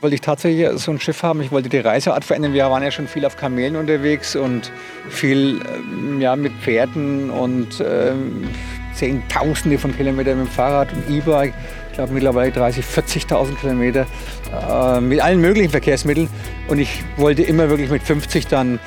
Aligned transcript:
wollte 0.00 0.14
ich 0.14 0.20
tatsächlich 0.20 0.68
so 0.78 0.90
ein 0.90 1.00
Schiff 1.00 1.22
haben. 1.22 1.40
Ich 1.40 1.50
wollte 1.50 1.68
die 1.68 1.78
Reiseart 1.78 2.24
verändern. 2.24 2.52
Wir 2.52 2.70
waren 2.70 2.82
ja 2.82 2.90
schon 2.90 3.08
viel 3.08 3.24
auf 3.24 3.36
Kamelen 3.36 3.76
unterwegs 3.76 4.36
und 4.36 4.70
viel 5.08 5.60
ähm, 5.74 6.20
ja, 6.20 6.36
mit 6.36 6.52
Pferden 6.60 7.30
und 7.30 7.80
äh, 7.80 8.12
Zehntausende 8.94 9.78
von 9.78 9.96
Kilometern 9.96 10.38
mit 10.38 10.46
dem 10.48 10.52
Fahrrad 10.52 10.92
und 10.92 11.08
E-Bike. 11.08 11.54
Ich 11.88 11.94
glaube 11.94 12.12
mittlerweile 12.12 12.52
30, 12.52 12.84
40.000 12.84 13.56
Kilometer 13.56 14.06
äh, 14.70 15.00
mit 15.00 15.20
allen 15.22 15.40
möglichen 15.40 15.70
Verkehrsmitteln. 15.70 16.28
Und 16.68 16.78
ich 16.78 17.02
wollte 17.16 17.42
immer 17.42 17.70
wirklich 17.70 17.90
mit 17.90 18.02
50 18.02 18.48
dann, 18.48 18.78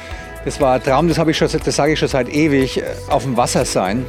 das 0.45 0.61
war 0.61 0.75
ein 0.75 0.83
Traum, 0.83 1.07
das, 1.07 1.17
ich 1.17 1.37
schon, 1.37 1.47
das 1.47 1.75
sage 1.75 1.93
ich 1.93 1.99
schon 1.99 2.07
seit 2.07 2.29
ewig, 2.29 2.77
äh, 2.77 2.83
auf 3.07 3.23
dem 3.23 3.35
Wasser 3.35 3.65
sein. 3.65 4.05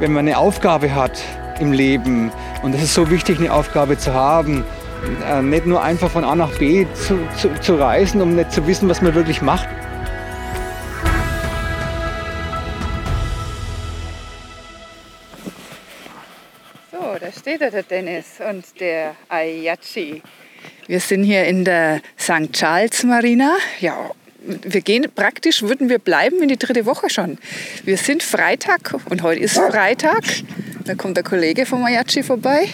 Wenn 0.00 0.12
man 0.12 0.28
eine 0.28 0.36
Aufgabe 0.36 0.94
hat 0.94 1.20
im 1.60 1.72
Leben, 1.72 2.30
und 2.62 2.74
es 2.74 2.82
ist 2.82 2.94
so 2.94 3.10
wichtig, 3.10 3.38
eine 3.38 3.52
Aufgabe 3.52 3.98
zu 3.98 4.12
haben, 4.12 4.64
äh, 5.24 5.42
nicht 5.42 5.66
nur 5.66 5.82
einfach 5.82 6.10
von 6.10 6.24
A 6.24 6.34
nach 6.34 6.56
B 6.58 6.86
zu, 6.94 7.18
zu, 7.36 7.52
zu 7.60 7.76
reisen, 7.76 8.20
um 8.20 8.34
nicht 8.34 8.52
zu 8.52 8.66
wissen, 8.66 8.88
was 8.88 9.02
man 9.02 9.14
wirklich 9.14 9.42
macht. 9.42 9.68
So, 16.92 17.16
da 17.20 17.32
steht 17.32 17.60
er, 17.60 17.70
der 17.70 17.82
Dennis 17.82 18.40
und 18.48 18.64
der 18.80 19.14
Ayachi. 19.28 20.22
Wir 20.86 21.00
sind 21.00 21.24
hier 21.24 21.44
in 21.44 21.64
der 21.64 22.00
St. 22.18 22.52
Charles 22.52 23.04
Marina. 23.04 23.56
Ja, 23.80 24.10
wir 24.46 24.82
gehen 24.82 25.06
praktisch, 25.14 25.62
würden 25.62 25.88
wir 25.88 25.98
bleiben 25.98 26.42
in 26.42 26.48
die 26.48 26.58
dritte 26.58 26.84
Woche 26.84 27.08
schon. 27.08 27.38
Wir 27.84 27.96
sind 27.96 28.22
Freitag 28.22 28.94
und 29.08 29.22
heute 29.22 29.40
ist 29.40 29.56
Freitag. 29.56 30.22
Da 30.84 30.94
kommt 30.94 31.16
der 31.16 31.24
Kollege 31.24 31.64
vom 31.64 31.84
Ayachi 31.84 32.22
vorbei. 32.22 32.68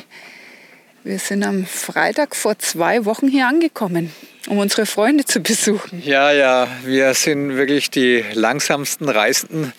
Wir 1.02 1.18
sind 1.18 1.45
am 1.45 1.64
Freitag 1.64 2.36
vor 2.36 2.59
zwei 2.59 3.06
Wochen 3.06 3.27
hier 3.27 3.46
angekommen, 3.46 4.12
um 4.48 4.59
unsere 4.59 4.84
Freunde 4.84 5.24
zu 5.24 5.40
besuchen. 5.40 6.02
Ja, 6.04 6.30
ja, 6.30 6.68
wir 6.84 7.15
sind 7.15 7.56
wirklich 7.56 7.90
die 7.90 8.23
langsamsten 8.34 9.09
Reisenden, 9.09 9.73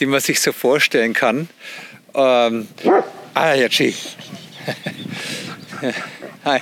die 0.00 0.06
man 0.06 0.20
sich 0.20 0.40
so 0.40 0.50
vorstellen 0.50 1.12
kann. 1.12 1.50
Ähm, 2.14 2.68
ah, 3.34 3.52
ja, 3.52 3.68
Chi. 3.68 3.94
Hi. 6.46 6.60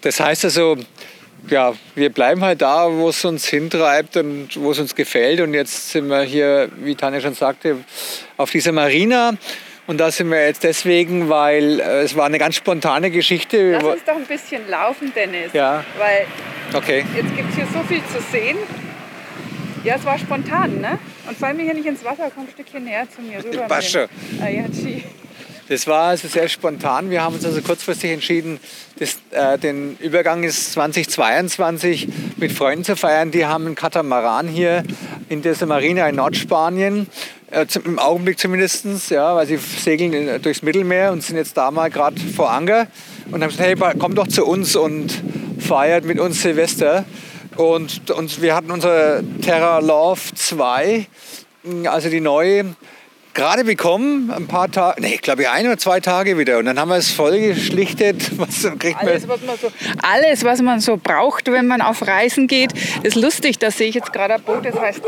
Das 0.00 0.20
heißt 0.20 0.46
also, 0.46 0.78
ja, 1.50 1.74
wir 1.94 2.08
bleiben 2.08 2.42
halt 2.42 2.62
da, 2.62 2.90
wo 2.90 3.10
es 3.10 3.22
uns 3.26 3.46
hintreibt 3.46 4.16
und 4.16 4.56
wo 4.56 4.70
es 4.70 4.78
uns 4.78 4.94
gefällt. 4.94 5.42
Und 5.42 5.52
jetzt 5.52 5.90
sind 5.90 6.08
wir 6.08 6.22
hier, 6.22 6.70
wie 6.78 6.94
Tanja 6.94 7.20
schon 7.20 7.34
sagte, 7.34 7.76
auf 8.38 8.50
dieser 8.50 8.72
Marina. 8.72 9.34
Und 9.86 9.98
da 9.98 10.10
sind 10.10 10.30
wir 10.30 10.46
jetzt 10.46 10.62
deswegen, 10.62 11.28
weil 11.28 11.80
äh, 11.80 12.02
es 12.02 12.16
war 12.16 12.26
eine 12.26 12.38
ganz 12.38 12.54
spontane 12.56 13.10
Geschichte. 13.10 13.72
Lass 13.72 13.84
uns 13.84 14.04
doch 14.04 14.16
ein 14.16 14.26
bisschen 14.26 14.68
laufen, 14.70 15.12
Dennis. 15.14 15.52
Ja. 15.52 15.84
Weil 15.98 16.26
okay. 16.72 17.04
jetzt 17.16 17.36
gibt 17.36 17.50
es 17.50 17.56
hier 17.56 17.66
so 17.66 17.82
viel 17.88 18.02
zu 18.06 18.20
sehen. 18.30 18.56
Ja, 19.82 19.96
es 19.96 20.04
war 20.04 20.16
spontan, 20.16 20.80
ne? 20.80 20.98
Und 21.26 21.36
fall 21.36 21.54
mir 21.54 21.64
hier 21.64 21.74
nicht 21.74 21.86
ins 21.86 22.04
Wasser, 22.04 22.30
komm 22.32 22.44
ein 22.44 22.50
Stückchen 22.52 22.84
näher 22.84 23.08
zu 23.10 23.20
mir 23.20 23.44
rüber. 23.44 23.64
Passt 23.66 23.90
schon. 23.90 24.06
Das 25.72 25.86
war 25.86 26.08
also 26.08 26.28
sehr 26.28 26.50
spontan. 26.50 27.08
Wir 27.08 27.22
haben 27.22 27.34
uns 27.34 27.46
also 27.46 27.62
kurzfristig 27.62 28.10
entschieden, 28.10 28.60
das, 28.98 29.16
äh, 29.30 29.56
den 29.56 29.96
Übergang 30.00 30.42
ist 30.42 30.72
2022 30.72 32.08
mit 32.36 32.52
Freunden 32.52 32.84
zu 32.84 32.94
feiern. 32.94 33.30
Die 33.30 33.46
haben 33.46 33.64
einen 33.64 33.74
Katamaran 33.74 34.48
hier 34.48 34.82
in 35.30 35.40
dieser 35.40 35.64
Marina 35.64 36.06
in 36.10 36.16
Nordspanien. 36.16 37.06
Äh, 37.50 37.64
Im 37.86 37.98
Augenblick 37.98 38.38
zumindest, 38.38 38.84
ja, 39.08 39.34
weil 39.34 39.46
sie 39.46 39.56
segeln 39.56 40.42
durchs 40.42 40.60
Mittelmeer 40.60 41.10
und 41.10 41.22
sind 41.22 41.38
jetzt 41.38 41.56
da 41.56 41.70
mal 41.70 41.88
gerade 41.88 42.20
vor 42.20 42.50
Anker 42.50 42.86
und 43.30 43.42
haben 43.42 43.48
gesagt, 43.48 43.66
hey, 43.66 43.94
komm 43.98 44.14
doch 44.14 44.28
zu 44.28 44.44
uns 44.44 44.76
und 44.76 45.22
feiert 45.58 46.04
mit 46.04 46.20
uns 46.20 46.42
Silvester. 46.42 47.06
Und, 47.56 48.10
und 48.10 48.42
wir 48.42 48.54
hatten 48.54 48.70
unsere 48.70 49.24
Terra 49.40 49.78
Love 49.78 50.20
2, 50.34 51.06
also 51.86 52.10
die 52.10 52.20
neue 52.20 52.74
gerade 53.34 53.64
bekommen, 53.64 54.30
ein 54.30 54.46
paar 54.46 54.70
Tage, 54.70 55.00
nee, 55.00 55.14
ich 55.14 55.22
glaube 55.22 55.50
ein 55.50 55.66
oder 55.66 55.78
zwei 55.78 56.00
Tage 56.00 56.38
wieder. 56.38 56.58
Und 56.58 56.66
dann 56.66 56.78
haben 56.78 56.88
wir 56.88 56.96
es 56.96 57.10
voll 57.10 57.38
geschlichtet. 57.38 58.38
Was 58.38 58.64
alles, 58.64 59.28
was 59.28 59.40
man 59.42 59.56
so, 59.56 59.72
alles, 60.02 60.44
was 60.44 60.62
man 60.62 60.80
so 60.80 60.96
braucht, 60.96 61.50
wenn 61.50 61.66
man 61.66 61.80
auf 61.80 62.06
Reisen 62.06 62.46
geht. 62.46 62.72
Das 63.02 63.14
ist 63.14 63.22
lustig, 63.22 63.58
da 63.58 63.70
sehe 63.70 63.88
ich 63.88 63.94
jetzt 63.94 64.12
gerade 64.12 64.34
ein 64.34 64.42
Boot, 64.42 64.64
das 64.64 64.78
heißt 64.78 65.02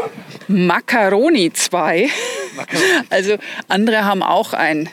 Macaroni 0.48 1.52
2. 1.52 2.08
Macaroni. 2.56 2.84
Also 3.10 3.36
andere 3.68 4.04
haben 4.04 4.22
auch 4.22 4.52
ein 4.52 4.88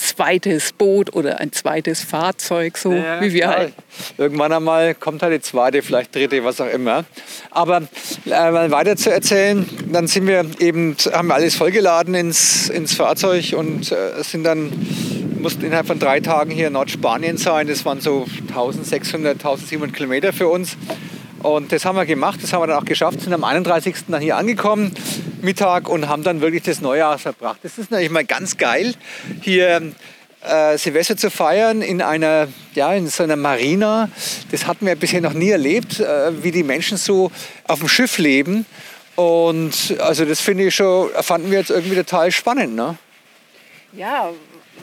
zweites 0.00 0.72
Boot 0.72 1.14
oder 1.14 1.40
ein 1.40 1.52
zweites 1.52 2.02
Fahrzeug, 2.02 2.78
so 2.78 2.92
ja, 2.92 3.20
wie 3.20 3.32
wir 3.32 3.42
klar. 3.42 3.56
halt. 3.56 3.74
Irgendwann 4.18 4.52
einmal 4.52 4.94
kommt 4.94 5.22
halt 5.22 5.34
die 5.34 5.40
zweite, 5.40 5.82
vielleicht 5.82 6.14
dritte, 6.14 6.42
was 6.44 6.60
auch 6.60 6.70
immer. 6.70 7.04
Aber 7.50 7.82
äh, 8.26 8.70
weiter 8.70 8.96
zu 8.96 9.10
erzählen, 9.12 9.68
dann 9.92 10.06
sind 10.06 10.26
wir 10.26 10.44
eben, 10.58 10.96
haben 11.12 11.30
alles 11.30 11.54
vollgeladen 11.54 12.14
ins, 12.14 12.68
ins 12.70 12.94
Fahrzeug 12.94 13.54
und 13.56 13.92
äh, 13.92 14.22
sind 14.22 14.44
dann 14.44 14.72
mussten 15.38 15.64
innerhalb 15.64 15.86
von 15.86 15.98
drei 15.98 16.20
Tagen 16.20 16.50
hier 16.50 16.68
in 16.68 16.74
Nordspanien 16.74 17.36
sein. 17.36 17.66
Das 17.66 17.84
waren 17.84 18.00
so 18.00 18.26
1600, 18.48 19.34
1700 19.34 19.96
Kilometer 19.96 20.32
für 20.32 20.48
uns. 20.48 20.76
Und 21.42 21.72
das 21.72 21.84
haben 21.86 21.96
wir 21.96 22.04
gemacht, 22.04 22.40
das 22.42 22.52
haben 22.52 22.62
wir 22.62 22.66
dann 22.66 22.78
auch 22.78 22.84
geschafft, 22.84 23.22
sind 23.22 23.32
am 23.32 23.44
31. 23.44 23.94
dann 24.08 24.20
hier 24.20 24.36
angekommen, 24.36 24.92
Mittag, 25.40 25.88
und 25.88 26.06
haben 26.06 26.22
dann 26.22 26.42
wirklich 26.42 26.62
das 26.62 26.82
Neujahr 26.82 27.18
verbracht. 27.18 27.60
Das 27.62 27.78
ist 27.78 27.90
natürlich 27.90 28.10
mal 28.10 28.26
ganz 28.26 28.58
geil, 28.58 28.94
hier 29.40 29.92
äh, 30.42 30.76
Silvester 30.76 31.16
zu 31.16 31.30
feiern 31.30 31.80
in 31.80 32.02
einer, 32.02 32.48
ja, 32.74 32.92
in 32.92 33.08
so 33.08 33.22
einer 33.22 33.36
Marina. 33.36 34.10
Das 34.50 34.66
hatten 34.66 34.84
wir 34.84 34.96
bisher 34.96 35.22
noch 35.22 35.32
nie 35.32 35.50
erlebt, 35.50 36.00
äh, 36.00 36.42
wie 36.42 36.50
die 36.50 36.62
Menschen 36.62 36.98
so 36.98 37.30
auf 37.66 37.78
dem 37.78 37.88
Schiff 37.88 38.18
leben. 38.18 38.66
Und 39.16 39.96
also 39.98 40.26
das 40.26 40.40
finde 40.40 40.64
ich 40.64 40.74
schon, 40.74 41.10
fanden 41.20 41.50
wir 41.50 41.58
jetzt 41.58 41.70
irgendwie 41.70 41.96
total 41.96 42.30
spannend. 42.32 42.74
Ne? 42.74 42.96
Ja, 43.92 44.30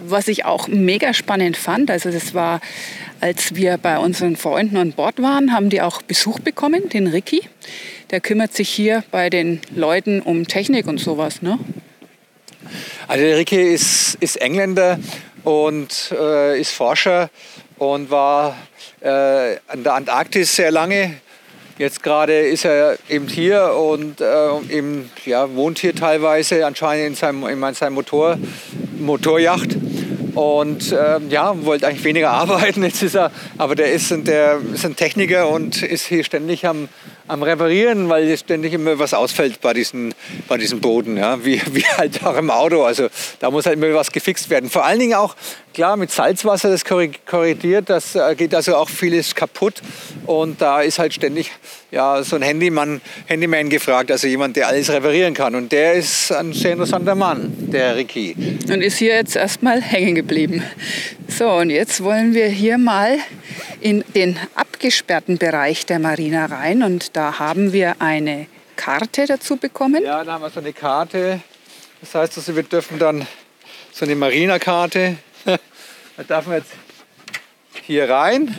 was 0.04 0.28
ich 0.28 0.46
auch 0.46 0.68
mega 0.68 1.14
spannend 1.14 1.58
fand, 1.58 1.92
also 1.92 2.12
das 2.12 2.34
war, 2.34 2.62
als 3.20 3.56
wir 3.56 3.78
bei 3.78 3.98
unseren 3.98 4.36
Freunden 4.36 4.78
an 4.78 4.92
Bord 4.92 5.22
waren, 5.22 5.54
haben 5.54 5.70
die 5.70 5.82
auch 5.82 6.02
Besuch 6.02 6.40
bekommen, 6.40 6.90
den 6.90 7.08
Ricky. 7.08 7.42
Der 8.12 8.22
kümmert 8.22 8.54
sich 8.54 8.70
hier 8.70 9.04
bei 9.12 9.30
den 9.30 9.60
Leuten 9.76 10.22
um 10.22 10.48
Technik 10.48 10.88
und 10.88 11.00
sowas, 11.00 11.42
ne? 11.42 11.60
Also 13.08 13.24
der 13.24 13.38
Ricky 13.38 13.74
ist, 13.74 14.18
ist 14.20 14.38
Engländer 14.38 15.00
und 15.44 16.12
äh, 16.12 16.60
ist 16.60 16.72
Forscher 16.72 17.30
und 17.78 18.10
war 18.10 18.58
äh, 19.02 19.58
an 19.68 19.84
der 19.84 19.94
Antarktis 19.94 20.56
sehr 20.56 20.72
lange. 20.72 21.16
Jetzt 21.78 22.02
gerade 22.02 22.40
ist 22.40 22.66
er 22.66 22.98
eben 23.08 23.28
hier 23.28 23.72
und 23.74 24.20
äh, 24.20 24.50
eben, 24.70 25.12
ja, 25.26 25.54
wohnt 25.54 25.78
hier 25.78 25.94
teilweise 25.94 26.66
anscheinend 26.66 27.08
in 27.08 27.16
seinem, 27.16 27.48
in 27.48 27.74
seinem 27.76 27.94
Motor, 27.94 28.38
Motorjacht 29.00 29.76
und 30.38 30.92
äh, 30.92 31.20
ja, 31.30 31.66
wollte 31.66 31.88
eigentlich 31.88 32.04
weniger 32.04 32.30
arbeiten. 32.32 32.84
Jetzt 32.84 33.02
ist 33.02 33.16
er, 33.16 33.32
aber 33.58 33.76
der 33.76 33.92
ist, 33.92 34.12
der 34.12 34.60
ist 34.74 34.86
ein 34.86 34.96
Techniker 34.96 35.50
und 35.50 35.82
ist 35.82 36.06
hier 36.06 36.24
ständig 36.24 36.68
am, 36.68 36.90
am 37.28 37.44
Reparieren, 37.44 38.10
weil 38.10 38.38
ständig 38.38 38.74
immer 38.74 39.00
was 39.00 39.14
ausfällt 39.14 39.62
bei 39.62 39.74
diesen, 39.74 40.14
bei 40.48 40.58
diesen 40.58 40.80
Boden, 40.80 41.18
ja? 41.18 41.44
wie, 41.44 41.62
wie 41.72 41.84
halt 41.98 42.24
auch 42.26 42.38
im 42.38 42.50
Auto. 42.50 42.84
Also 42.84 43.10
da 43.40 43.52
muss 43.52 43.66
halt 43.66 43.78
immer 43.78 43.94
was 43.94 44.12
gefixt 44.12 44.50
werden. 44.50 44.70
Vor 44.70 44.86
allen 44.86 45.00
Dingen 45.00 45.16
auch, 45.16 45.36
klar, 45.74 45.98
mit 45.98 46.12
Salzwasser, 46.12 46.70
das 46.70 46.84
korrigiert, 46.86 47.90
das 47.90 48.16
äh, 48.16 48.36
geht 48.36 48.56
also 48.56 48.76
auch 48.76 48.90
vieles 48.90 49.36
kaputt. 49.36 49.82
Und 50.26 50.62
da 50.62 50.82
ist 50.82 51.00
halt 51.00 51.14
ständig 51.14 51.52
ja, 51.92 52.24
so 52.24 52.36
ein 52.36 52.42
Handyman, 52.42 53.02
Handyman 53.26 53.70
gefragt, 53.70 54.12
also 54.12 54.28
jemand, 54.28 54.56
der 54.56 54.68
alles 54.68 54.90
reparieren 54.90 55.34
kann. 55.34 55.56
Und 55.56 55.72
der 55.72 55.94
ist 55.94 56.32
ein 56.32 56.54
sehr 56.54 56.74
interessanter 56.74 57.16
Mann, 57.16 57.54
der 57.58 57.96
Ricky. 57.96 58.36
Und 58.70 58.82
ist 58.82 58.98
hier 58.98 59.16
jetzt 59.16 59.36
erstmal 59.36 59.82
hängen 59.82 60.16
geblieben. 60.16 60.64
So, 61.28 61.50
und 61.50 61.70
jetzt 61.70 62.04
wollen 62.04 62.34
wir 62.34 62.48
hier 62.48 62.78
mal 62.78 63.18
in 63.82 64.04
den 64.16 64.38
abgesperrten 64.56 65.38
Bereich 65.38 65.86
der 65.86 66.00
Marina 66.00 66.46
rein. 66.46 66.84
Und 66.84 67.16
da 67.16 67.40
haben 67.40 67.74
wir 67.74 68.02
eine 68.02 68.48
Karte 68.76 69.26
dazu 69.26 69.58
bekommen. 69.58 70.04
Ja, 70.04 70.24
da 70.24 70.34
haben 70.34 70.42
wir 70.42 70.50
so 70.50 70.60
eine 70.60 70.74
Karte. 70.74 71.42
Das 72.02 72.16
heißt, 72.16 72.38
also 72.38 72.56
wir 72.56 72.64
dürfen 72.64 73.00
dann 73.00 73.28
so 73.92 74.06
eine 74.06 74.16
Marina-Karte, 74.16 75.18
da 75.46 76.24
dürfen 76.24 76.52
wir 76.52 76.58
jetzt 76.60 76.72
hier 77.84 78.10
rein. 78.10 78.58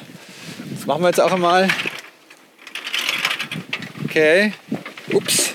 Das 0.74 0.86
machen 0.86 1.02
wir 1.02 1.08
jetzt 1.08 1.20
auch 1.20 1.32
einmal. 1.32 1.68
Okay. 4.04 4.52
Ups. 5.12 5.54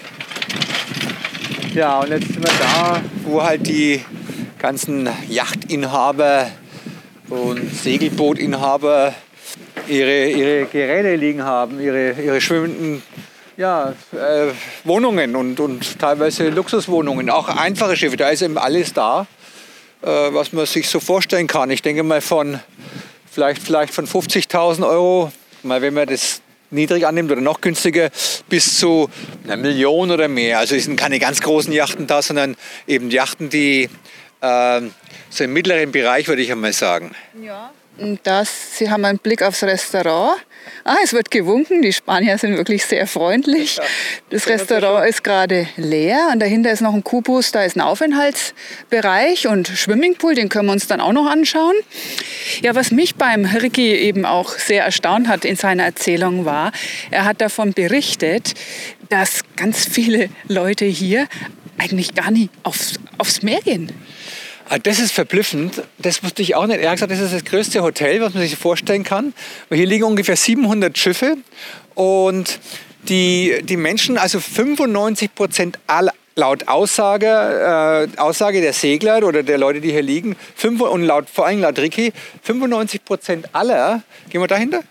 Ja, 1.73 1.99
und 1.99 2.11
jetzt 2.11 2.27
sind 2.27 2.43
wir 2.43 2.53
da, 2.59 3.01
wo 3.23 3.43
halt 3.43 3.67
die 3.67 4.03
ganzen 4.59 5.09
Yachtinhaber 5.27 6.49
und 7.29 7.73
Segelbootinhaber 7.75 9.13
ihre, 9.87 10.29
ihre 10.29 10.65
Geräte 10.65 11.15
liegen 11.15 11.43
haben, 11.43 11.79
ihre, 11.79 12.11
ihre 12.13 12.41
schwimmenden 12.41 13.03
ja, 13.57 13.93
äh, 14.11 14.51
Wohnungen 14.83 15.35
und, 15.35 15.59
und 15.59 15.99
teilweise 15.99 16.49
Luxuswohnungen, 16.49 17.29
auch 17.29 17.47
einfache 17.49 17.95
Schiffe. 17.95 18.17
Da 18.17 18.29
ist 18.29 18.41
eben 18.41 18.57
alles 18.57 18.93
da, 18.93 19.27
äh, 20.01 20.07
was 20.07 20.53
man 20.53 20.65
sich 20.65 20.89
so 20.89 20.99
vorstellen 20.99 21.47
kann. 21.47 21.69
Ich 21.69 21.81
denke 21.81 22.03
mal 22.03 22.21
von 22.21 22.59
vielleicht, 23.31 23.61
vielleicht 23.61 23.93
von 23.93 24.07
50.000 24.07 24.87
Euro, 24.87 25.31
mal 25.61 25.81
wenn 25.81 25.93
man 25.93 26.07
das 26.07 26.41
niedrig 26.71 27.05
annimmt 27.05 27.31
oder 27.31 27.41
noch 27.41 27.61
günstiger, 27.61 28.09
bis 28.49 28.79
zu 28.79 29.09
einer 29.43 29.57
Million 29.57 30.09
oder 30.09 30.27
mehr. 30.27 30.59
Also 30.59 30.75
es 30.75 30.85
sind 30.85 30.95
keine 30.95 31.19
ganz 31.19 31.39
großen 31.41 31.71
Yachten 31.71 32.07
da, 32.07 32.21
sondern 32.21 32.55
eben 32.87 33.11
Yachten, 33.11 33.49
die 33.49 33.89
äh, 34.41 34.81
so 35.29 35.43
im 35.43 35.53
mittleren 35.53 35.91
Bereich, 35.91 36.27
würde 36.27 36.41
ich 36.41 36.51
einmal 36.51 36.73
sagen. 36.73 37.11
Ja. 37.41 37.71
Und 37.97 38.21
das, 38.23 38.77
Sie 38.77 38.89
haben 38.89 39.05
einen 39.05 39.19
Blick 39.19 39.43
aufs 39.43 39.63
Restaurant. 39.63 40.37
Ah, 40.83 40.97
es 41.03 41.13
wird 41.13 41.29
gewunken. 41.29 41.81
Die 41.81 41.93
Spanier 41.93 42.37
sind 42.37 42.57
wirklich 42.57 42.85
sehr 42.85 43.05
freundlich. 43.05 43.79
Das 44.31 44.47
Restaurant 44.47 45.07
ist 45.07 45.23
gerade 45.23 45.67
leer 45.77 46.29
und 46.31 46.39
dahinter 46.39 46.71
ist 46.71 46.81
noch 46.81 46.93
ein 46.93 47.03
Kubus. 47.03 47.51
Da 47.51 47.63
ist 47.63 47.75
ein 47.75 47.81
Aufenthaltsbereich 47.81 49.47
und 49.47 49.67
Swimmingpool. 49.67 50.33
Den 50.33 50.49
können 50.49 50.65
wir 50.67 50.73
uns 50.73 50.87
dann 50.87 51.01
auch 51.01 51.13
noch 51.13 51.27
anschauen. 51.27 51.75
Ja, 52.61 52.73
was 52.73 52.91
mich 52.91 53.15
beim 53.15 53.45
Ricky 53.45 53.93
eben 53.93 54.25
auch 54.25 54.57
sehr 54.57 54.83
erstaunt 54.83 55.27
hat 55.27 55.45
in 55.45 55.55
seiner 55.55 55.83
Erzählung 55.83 56.45
war, 56.45 56.71
er 57.11 57.25
hat 57.25 57.41
davon 57.41 57.73
berichtet, 57.73 58.53
dass 59.09 59.41
ganz 59.55 59.85
viele 59.85 60.29
Leute 60.47 60.85
hier 60.85 61.27
eigentlich 61.77 62.15
gar 62.15 62.31
nicht 62.31 62.49
aufs, 62.63 62.99
aufs 63.17 63.43
Meer 63.43 63.61
gehen. 63.61 63.91
Ah, 64.73 64.79
das 64.79 64.97
ist 64.97 65.11
verblüffend. 65.11 65.83
Das 65.99 66.23
wusste 66.23 66.41
ich 66.41 66.55
auch 66.55 66.65
nicht. 66.65 66.79
Er 66.79 66.89
hat 66.89 66.95
gesagt, 66.95 67.11
das 67.11 67.19
ist 67.19 67.31
das 67.31 67.45
größte 67.45 67.83
Hotel, 67.83 68.21
was 68.21 68.33
man 68.33 68.41
sich 68.41 68.55
vorstellen 68.55 69.03
kann. 69.03 69.35
Weil 69.69 69.77
hier 69.77 69.85
liegen 69.85 70.03
ungefähr 70.03 70.35
700 70.35 70.97
Schiffe 70.97 71.37
und 71.93 72.59
die, 73.07 73.61
die 73.61 73.77
Menschen, 73.77 74.17
also 74.17 74.39
95 74.39 75.35
Prozent 75.35 75.77
aller, 75.85 76.11
laut 76.35 76.67
Aussage, 76.67 77.27
äh, 78.15 78.19
Aussage 78.19 78.61
der 78.61 78.73
Segler 78.73 79.19
oder 79.19 79.43
der 79.43 79.59
Leute, 79.59 79.79
die 79.79 79.91
hier 79.91 80.01
liegen, 80.01 80.35
fünf, 80.55 80.81
und 80.81 81.03
laut, 81.03 81.29
vor 81.29 81.45
allem 81.45 81.61
laut 81.61 81.77
Ricky, 81.77 82.11
95 82.41 83.05
Prozent 83.05 83.49
aller, 83.53 84.01
gehen 84.31 84.41
wir 84.41 84.47
dahinter? 84.47 84.81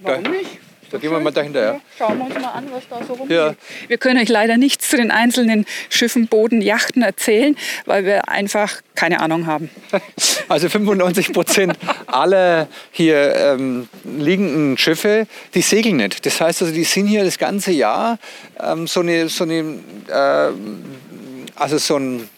Warum 0.00 0.24
nicht? 0.24 0.58
Da 0.90 0.98
gehen 0.98 1.10
wir 1.10 1.20
mal 1.20 1.30
dahinter. 1.30 1.74
Ja. 1.74 1.80
Schauen 1.96 2.18
wir 2.18 2.26
uns 2.26 2.34
mal 2.34 2.50
an, 2.50 2.66
was 2.72 2.82
da 2.88 3.04
so 3.06 3.14
rumgeht. 3.14 3.36
Ja. 3.36 3.54
Wir 3.88 3.98
können 3.98 4.20
euch 4.20 4.28
leider 4.28 4.56
nichts 4.56 4.88
zu 4.88 4.96
den 4.96 5.10
einzelnen 5.10 5.66
Schiffen, 5.88 6.26
Booten, 6.26 6.60
Yachten 6.60 7.02
erzählen, 7.02 7.56
weil 7.86 8.04
wir 8.04 8.28
einfach 8.28 8.82
keine 8.94 9.20
Ahnung 9.20 9.46
haben. 9.46 9.70
Also 10.48 10.68
95 10.68 11.32
Prozent 11.32 11.78
aller 12.06 12.66
hier 12.90 13.34
ähm, 13.36 13.88
liegenden 14.04 14.76
Schiffe, 14.76 15.28
die 15.54 15.62
segeln 15.62 15.98
nicht. 15.98 16.26
Das 16.26 16.40
heißt 16.40 16.62
also, 16.62 16.74
die 16.74 16.82
sind 16.82 17.06
hier 17.06 17.22
das 17.22 17.38
ganze 17.38 17.70
Jahr 17.70 18.18
ähm, 18.60 18.88
so 18.88 19.00
eine, 19.00 19.28
so 19.28 19.44
eine 19.44 19.78
äh, 20.08 20.52
also 21.54 21.78
so 21.78 21.96
ein 21.96 22.28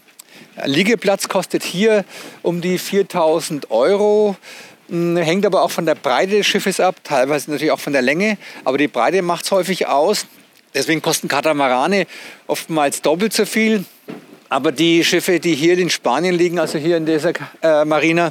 Liegeplatz 0.65 1.29
kostet 1.29 1.63
hier 1.63 2.05
um 2.43 2.61
die 2.61 2.79
4000 2.79 3.71
Euro. 3.71 4.37
Hm, 4.93 5.17
hängt 5.17 5.47
aber 5.47 5.63
auch 5.63 5.71
von 5.71 5.87
der 5.87 5.95
Breite 5.95 6.37
des 6.37 6.47
Schiffes 6.47 6.79
ab, 6.79 6.97
teilweise 7.03 7.51
natürlich 7.51 7.73
auch 7.73 7.81
von 7.81 7.95
der 7.95 8.03
Länge. 8.03 8.37
Aber 8.63 8.77
die 8.77 8.89
Breite 8.89 9.23
macht 9.23 9.47
es 9.47 9.51
häufig 9.51 9.87
aus. 9.87 10.27
Deswegen 10.75 11.01
kosten 11.01 11.29
Katamarane 11.29 12.07
oftmals 12.47 13.01
doppelt 13.01 13.33
so 13.33 13.47
viel. 13.47 13.87
Aber 14.51 14.71
die 14.71 15.03
Schiffe, 15.03 15.41
die 15.41 15.55
hier 15.55 15.79
in 15.79 15.89
Spanien 15.89 16.35
liegen, 16.35 16.59
also 16.59 16.77
hier 16.77 16.99
in 16.99 17.07
dieser 17.07 17.33
äh, 17.63 17.87
Marina, 17.87 18.31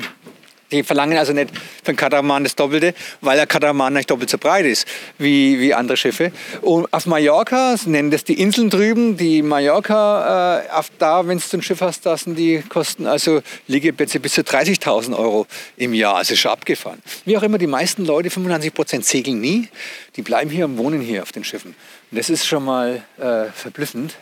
die 0.72 0.84
verlangen 0.84 1.18
also 1.18 1.34
nicht 1.34 1.52
für 1.84 1.90
einen 1.90 1.98
Katamaran 1.98 2.44
das 2.44 2.56
Doppelte, 2.56 2.94
weil 3.22 3.38
der 3.38 3.48
Katamaran 3.48 3.94
nicht 3.94 4.10
doppelt 4.10 4.30
so 4.30 4.38
breit 4.38 4.66
ist 4.66 4.88
wie, 5.18 5.60
wie 5.60 5.74
andere 5.74 5.98
Schiffe. 5.98 6.32
Und 6.62 6.92
auf 6.94 7.06
Mallorca, 7.06 7.76
sie 7.78 7.90
nennen 7.90 8.12
das 8.12 8.24
die 8.24 8.40
Inseln 8.40 8.70
drüben, 8.70 9.18
die 9.18 9.42
Mallorca, 9.42 10.62
äh, 10.62 10.70
auf 10.72 10.92
da, 10.98 11.28
wenn 11.28 11.40
du 11.40 11.58
ein 11.58 11.62
Schiff 11.62 11.82
hast, 11.82 12.06
da 12.06 12.18
sind 12.18 12.38
die 12.38 12.64
kosten 12.68 13.08
also 13.08 13.42
Liegeplätze 13.68 14.20
bis 14.20 14.34
zu 14.34 14.42
30.000 14.42 15.18
Euro 15.18 15.48
im 15.78 15.94
Jahr. 15.94 16.16
Also 16.16 16.36
schon 16.36 16.52
abgefahren. 16.52 17.02
Wie 17.26 17.38
auch 17.38 17.44
immer, 17.44 17.58
die 17.58 17.68
meisten 17.68 18.06
Leute, 18.06 18.30
95 18.30 18.74
Prozent 18.74 19.06
segeln 19.06 19.40
nie, 19.40 19.68
die 20.16 20.22
bleiben 20.22 20.50
hier 20.50 20.66
und 20.66 20.78
wohnen 20.78 21.02
hier 21.02 21.24
auf 21.24 21.32
den 21.32 21.44
Schiffen. 21.44 21.76
Das 22.14 22.30
ist 22.30 22.46
schon 22.46 22.66
mal 22.66 23.04
äh, 23.18 23.46
verblüffend. 23.54 24.16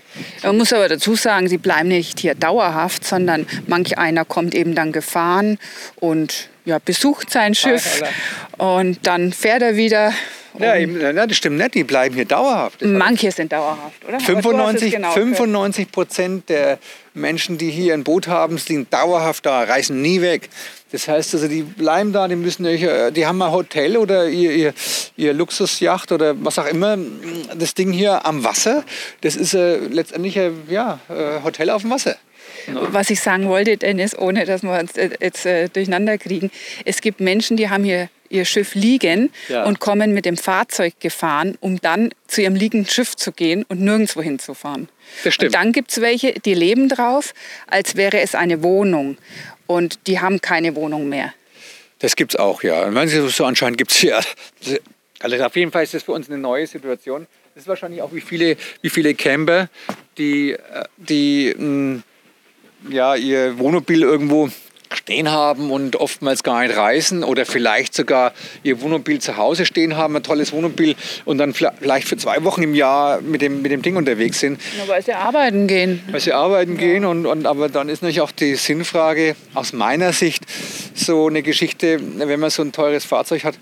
Man 0.43 0.57
muss 0.59 0.71
aber 0.73 0.87
dazu 0.87 1.15
sagen, 1.15 1.47
sie 1.47 1.57
bleiben 1.57 1.87
nicht 1.87 2.19
hier 2.19 2.35
dauerhaft, 2.35 3.03
sondern 3.03 3.47
manch 3.65 3.97
einer 3.97 4.25
kommt 4.25 4.53
eben 4.53 4.75
dann 4.75 4.91
gefahren 4.91 5.57
und 5.95 6.49
ja, 6.65 6.77
besucht 6.77 7.31
sein 7.31 7.55
Schiff 7.55 8.03
und 8.59 8.99
dann 9.07 9.33
fährt 9.33 9.63
er 9.63 9.75
wieder. 9.75 10.13
Ja, 10.59 10.75
eben, 10.75 10.99
das 11.15 11.37
stimmt 11.37 11.57
nicht, 11.57 11.73
die 11.73 11.83
bleiben 11.83 12.15
hier 12.15 12.25
dauerhaft. 12.25 12.81
Manche 12.81 13.31
sind 13.31 13.51
dauerhaft, 13.51 14.05
oder? 14.07 14.19
95, 14.19 14.93
genau 14.93 15.11
95 15.11 15.91
Prozent 15.91 16.49
der 16.49 16.79
Menschen, 17.13 17.57
die 17.57 17.69
hier 17.69 17.93
ein 17.93 18.03
Boot 18.03 18.27
haben, 18.27 18.57
sind 18.57 18.91
dauerhaft 18.93 19.45
da, 19.45 19.63
reisen 19.63 20.01
nie 20.01 20.21
weg. 20.21 20.49
Das 20.91 21.07
heißt 21.07 21.33
also, 21.35 21.47
die 21.47 21.61
bleiben 21.61 22.13
da, 22.13 22.27
die 22.27 22.35
müssen 22.35 22.65
äh, 22.65 23.11
die 23.11 23.25
haben 23.25 23.41
ein 23.41 23.51
Hotel 23.51 23.97
oder 23.97 24.27
ihr, 24.27 24.51
ihr, 24.51 24.73
ihr 25.17 25.33
Luxusjacht 25.33 26.11
oder 26.11 26.33
was 26.43 26.57
auch 26.57 26.65
immer. 26.65 26.97
Das 27.55 27.75
Ding 27.75 27.91
hier 27.91 28.25
am 28.25 28.43
Wasser, 28.43 28.83
das 29.21 29.35
ist 29.35 29.53
äh, 29.53 29.77
letztendlich 29.77 30.39
ein 30.39 30.63
ja, 30.69 30.99
äh, 31.09 31.43
Hotel 31.43 31.69
auf 31.69 31.83
dem 31.83 31.91
Wasser. 31.91 32.15
Was 32.73 33.09
ich 33.09 33.21
sagen 33.21 33.47
wollte, 33.47 33.77
Dennis, 33.77 34.17
ohne 34.17 34.45
dass 34.45 34.63
wir 34.63 34.79
uns 34.79 34.97
äh, 34.97 35.09
jetzt 35.19 35.45
äh, 35.45 35.69
durcheinander 35.69 36.17
kriegen. 36.17 36.51
Es 36.85 37.01
gibt 37.01 37.19
Menschen, 37.19 37.57
die 37.57 37.69
haben 37.69 37.83
hier 37.83 38.09
ihr 38.29 38.45
Schiff 38.45 38.75
liegen 38.75 39.31
ja. 39.47 39.65
und 39.65 39.79
kommen 39.79 40.13
mit 40.13 40.25
dem 40.25 40.37
Fahrzeug 40.37 40.93
gefahren, 40.99 41.57
um 41.59 41.81
dann 41.81 42.13
zu 42.27 42.41
ihrem 42.41 42.55
liegenden 42.55 42.89
Schiff 42.89 43.15
zu 43.15 43.31
gehen 43.31 43.65
und 43.67 43.81
nirgendwo 43.81 44.21
hinzufahren. 44.21 44.87
Das 45.23 45.33
stimmt. 45.33 45.55
Und 45.55 45.55
dann 45.55 45.71
gibt 45.71 45.91
es 45.91 46.01
welche, 46.01 46.33
die 46.33 46.53
leben 46.53 46.89
drauf, 46.89 47.33
als 47.67 47.95
wäre 47.95 48.19
es 48.19 48.35
eine 48.35 48.63
Wohnung. 48.63 49.17
Und 49.67 50.07
die 50.07 50.19
haben 50.19 50.41
keine 50.41 50.75
Wohnung 50.75 51.09
mehr. 51.09 51.33
Das 51.99 52.15
gibt 52.15 52.33
es 52.33 52.39
auch, 52.39 52.63
ja. 52.63 52.85
Und 52.85 53.07
so 53.07 53.45
anscheinend 53.45 53.77
gibt 53.77 53.91
es 53.91 54.01
ja. 54.01 54.21
Also 55.19 55.43
auf 55.43 55.55
jeden 55.55 55.71
Fall 55.71 55.83
ist 55.83 55.93
das 55.93 56.03
für 56.03 56.13
uns 56.13 56.29
eine 56.29 56.37
neue 56.37 56.65
Situation. 56.65 57.27
Das 57.53 57.63
ist 57.63 57.67
wahrscheinlich 57.67 58.01
auch 58.01 58.13
wie 58.13 58.21
viele, 58.21 58.55
wie 58.81 58.89
viele 58.89 59.13
Camper, 59.15 59.69
die, 60.17 60.51
äh, 60.51 60.57
die 60.97 61.53
mh, 61.57 62.03
ja, 62.89 63.15
ihr 63.15 63.57
Wohnmobil 63.59 64.01
irgendwo 64.03 64.49
stehen 64.93 65.29
haben 65.29 65.71
und 65.71 65.95
oftmals 65.95 66.43
gar 66.43 66.61
nicht 66.63 66.75
reisen 66.75 67.23
oder 67.23 67.45
vielleicht 67.45 67.93
sogar 67.93 68.33
ihr 68.63 68.81
Wohnmobil 68.81 69.19
zu 69.19 69.37
Hause 69.37 69.65
stehen 69.65 69.95
haben, 69.95 70.15
ein 70.15 70.23
tolles 70.23 70.51
Wohnmobil 70.51 70.95
und 71.25 71.37
dann 71.37 71.53
vielleicht 71.53 72.07
für 72.07 72.17
zwei 72.17 72.43
Wochen 72.43 72.63
im 72.63 72.73
Jahr 72.73 73.21
mit 73.21 73.41
dem, 73.41 73.61
mit 73.61 73.71
dem 73.71 73.81
Ding 73.81 73.95
unterwegs 73.95 74.39
sind. 74.39 74.59
Ja, 74.77 74.87
weil 74.87 75.03
sie 75.03 75.13
arbeiten 75.13 75.67
gehen. 75.67 76.01
Weil 76.11 76.19
sie 76.19 76.33
arbeiten 76.33 76.73
ja. 76.73 76.79
gehen 76.79 77.05
und, 77.05 77.25
und 77.25 77.45
aber 77.45 77.69
dann 77.69 77.89
ist 77.89 78.01
natürlich 78.01 78.21
auch 78.21 78.31
die 78.31 78.55
Sinnfrage 78.55 79.35
aus 79.53 79.73
meiner 79.73 80.11
Sicht 80.11 80.43
so 80.95 81.27
eine 81.27 81.43
Geschichte, 81.43 81.99
wenn 82.17 82.39
man 82.39 82.49
so 82.49 82.63
ein 82.63 82.71
teures 82.71 83.05
Fahrzeug 83.05 83.43
hat, 83.43 83.55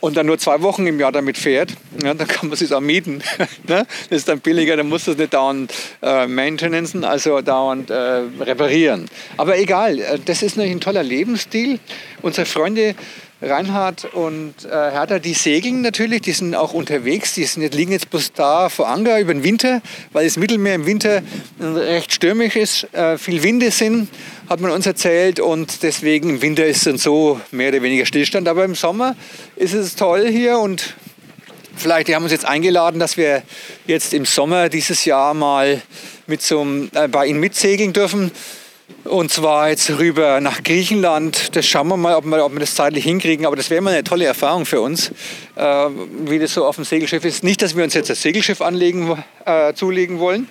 und 0.00 0.16
dann 0.16 0.26
nur 0.26 0.38
zwei 0.38 0.62
Wochen 0.62 0.86
im 0.86 0.98
Jahr 0.98 1.12
damit 1.12 1.38
fährt, 1.38 1.74
ja, 2.02 2.14
dann 2.14 2.26
kann 2.26 2.48
man 2.48 2.58
es 2.60 2.72
auch 2.72 2.80
mieten. 2.80 3.22
ne? 3.68 3.86
Das 4.08 4.18
ist 4.18 4.28
dann 4.28 4.40
billiger, 4.40 4.76
dann 4.76 4.88
muss 4.88 5.04
das 5.04 5.16
nicht 5.16 5.34
dauernd 5.34 5.72
äh, 6.02 6.26
maintenancen, 6.26 7.04
also 7.04 7.40
dauernd 7.40 7.90
äh, 7.90 8.22
reparieren. 8.40 9.06
Aber 9.36 9.58
egal, 9.58 9.98
äh, 9.98 10.18
das 10.24 10.42
ist 10.42 10.56
natürlich 10.56 10.76
ein 10.76 10.80
toller 10.80 11.02
Lebensstil. 11.02 11.78
Unsere 12.22 12.46
Freunde 12.46 12.94
Reinhard 13.42 14.04
und 14.12 14.54
äh, 14.64 14.68
Hertha, 14.68 15.18
die 15.18 15.32
segeln 15.32 15.80
natürlich, 15.80 16.20
die 16.22 16.32
sind 16.32 16.54
auch 16.54 16.74
unterwegs, 16.74 17.34
die 17.34 17.44
sind, 17.44 17.74
liegen 17.74 17.92
jetzt 17.92 18.10
bloß 18.10 18.32
da 18.34 18.68
vor 18.68 18.88
Anker 18.88 19.18
über 19.18 19.32
den 19.32 19.42
Winter, 19.42 19.80
weil 20.12 20.24
das 20.24 20.36
Mittelmeer 20.36 20.74
im 20.74 20.84
Winter 20.84 21.22
recht 21.58 22.12
stürmisch 22.12 22.56
ist, 22.56 22.92
äh, 22.92 23.16
viel 23.16 23.42
Winde 23.42 23.70
sind, 23.70 24.08
hat 24.48 24.60
man 24.60 24.70
uns 24.70 24.86
erzählt 24.86 25.40
und 25.40 25.82
deswegen 25.82 26.28
im 26.28 26.42
Winter 26.42 26.66
ist 26.66 26.86
dann 26.86 26.98
so 26.98 27.40
mehr 27.50 27.70
oder 27.70 27.82
weniger 27.82 28.04
Stillstand, 28.04 28.46
aber 28.46 28.64
im 28.64 28.74
Sommer 28.74 29.16
ist 29.56 29.72
es 29.72 29.96
toll 29.96 30.28
hier 30.28 30.58
und 30.58 30.94
vielleicht, 31.76 32.08
die 32.08 32.14
haben 32.14 32.24
uns 32.24 32.32
jetzt 32.32 32.44
eingeladen, 32.44 33.00
dass 33.00 33.16
wir 33.16 33.42
jetzt 33.86 34.12
im 34.12 34.26
Sommer 34.26 34.68
dieses 34.68 35.06
Jahr 35.06 35.32
mal 35.32 35.80
mit 36.26 36.42
so, 36.42 36.66
äh, 36.94 37.08
bei 37.08 37.26
ihnen 37.26 37.40
mitsegeln 37.40 37.92
dürfen. 37.94 38.30
Und 39.04 39.32
zwar 39.32 39.70
jetzt 39.70 39.90
rüber 39.90 40.40
nach 40.40 40.62
Griechenland. 40.62 41.56
Das 41.56 41.66
schauen 41.66 41.88
wir 41.88 41.96
mal, 41.96 42.14
ob 42.14 42.24
wir, 42.26 42.44
ob 42.44 42.52
wir 42.52 42.60
das 42.60 42.74
zeitlich 42.74 43.04
hinkriegen. 43.04 43.46
Aber 43.46 43.56
das 43.56 43.70
wäre 43.70 43.80
mal 43.80 43.92
eine 43.92 44.04
tolle 44.04 44.26
Erfahrung 44.26 44.66
für 44.66 44.80
uns, 44.80 45.10
äh, 45.56 45.62
wie 46.26 46.38
das 46.38 46.54
so 46.54 46.64
auf 46.66 46.76
dem 46.76 46.84
Segelschiff 46.84 47.24
ist. 47.24 47.42
Nicht, 47.42 47.62
dass 47.62 47.76
wir 47.76 47.84
uns 47.84 47.94
jetzt 47.94 48.10
das 48.10 48.20
Segelschiff 48.22 48.60
anlegen, 48.60 49.22
äh, 49.46 49.72
zulegen 49.74 50.18
wollen. 50.18 50.48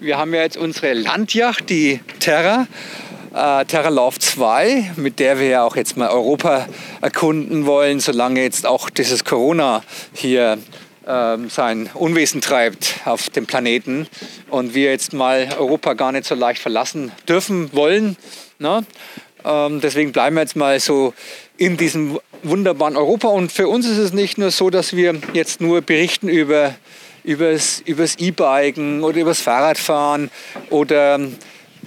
Wir 0.00 0.18
haben 0.18 0.34
ja 0.34 0.42
jetzt 0.42 0.56
unsere 0.56 0.94
Landjacht, 0.94 1.70
die 1.70 2.00
Terra. 2.18 2.66
Äh, 3.34 3.64
Terra 3.64 3.88
Love 3.88 4.18
2, 4.18 4.92
mit 4.96 5.18
der 5.18 5.38
wir 5.38 5.46
ja 5.46 5.64
auch 5.64 5.76
jetzt 5.76 5.96
mal 5.96 6.10
Europa 6.10 6.66
erkunden 7.00 7.64
wollen, 7.66 8.00
solange 8.00 8.42
jetzt 8.42 8.66
auch 8.66 8.90
dieses 8.90 9.24
Corona 9.24 9.82
hier 10.12 10.58
sein 11.04 11.90
Unwesen 11.94 12.40
treibt 12.40 13.00
auf 13.04 13.28
dem 13.28 13.46
Planeten 13.46 14.06
und 14.50 14.74
wir 14.74 14.90
jetzt 14.90 15.12
mal 15.12 15.48
Europa 15.58 15.94
gar 15.94 16.12
nicht 16.12 16.26
so 16.26 16.34
leicht 16.34 16.62
verlassen 16.62 17.10
dürfen 17.28 17.72
wollen. 17.72 18.16
Ne? 18.58 18.84
Ähm, 19.44 19.80
deswegen 19.80 20.12
bleiben 20.12 20.36
wir 20.36 20.42
jetzt 20.42 20.56
mal 20.56 20.78
so 20.78 21.14
in 21.56 21.76
diesem 21.76 22.20
wunderbaren 22.42 22.96
Europa. 22.96 23.28
Und 23.28 23.52
für 23.52 23.68
uns 23.68 23.86
ist 23.86 23.98
es 23.98 24.12
nicht 24.12 24.38
nur 24.38 24.50
so, 24.50 24.70
dass 24.70 24.94
wir 24.94 25.14
jetzt 25.32 25.60
nur 25.60 25.80
berichten 25.80 26.28
über 26.28 26.74
übers 27.24 27.82
E-Biken 27.86 29.04
oder 29.04 29.18
übers 29.18 29.40
Fahrradfahren 29.40 30.28
oder 30.70 31.20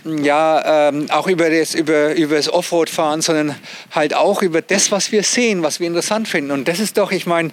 ja, 0.06 0.90
ähm, 0.90 1.10
auch 1.10 1.28
über 1.28 1.50
das, 1.50 1.74
über, 1.74 2.14
über 2.16 2.36
das 2.36 2.52
Offroad 2.52 2.90
fahren, 2.90 3.22
sondern 3.22 3.56
halt 3.92 4.14
auch 4.14 4.42
über 4.42 4.62
das, 4.62 4.92
was 4.92 5.12
wir 5.12 5.24
sehen, 5.24 5.64
was 5.64 5.80
wir 5.80 5.88
interessant 5.88 6.28
finden. 6.28 6.52
Und 6.52 6.68
das 6.68 6.80
ist 6.80 6.98
doch, 6.98 7.12
ich 7.12 7.26
meine, 7.26 7.52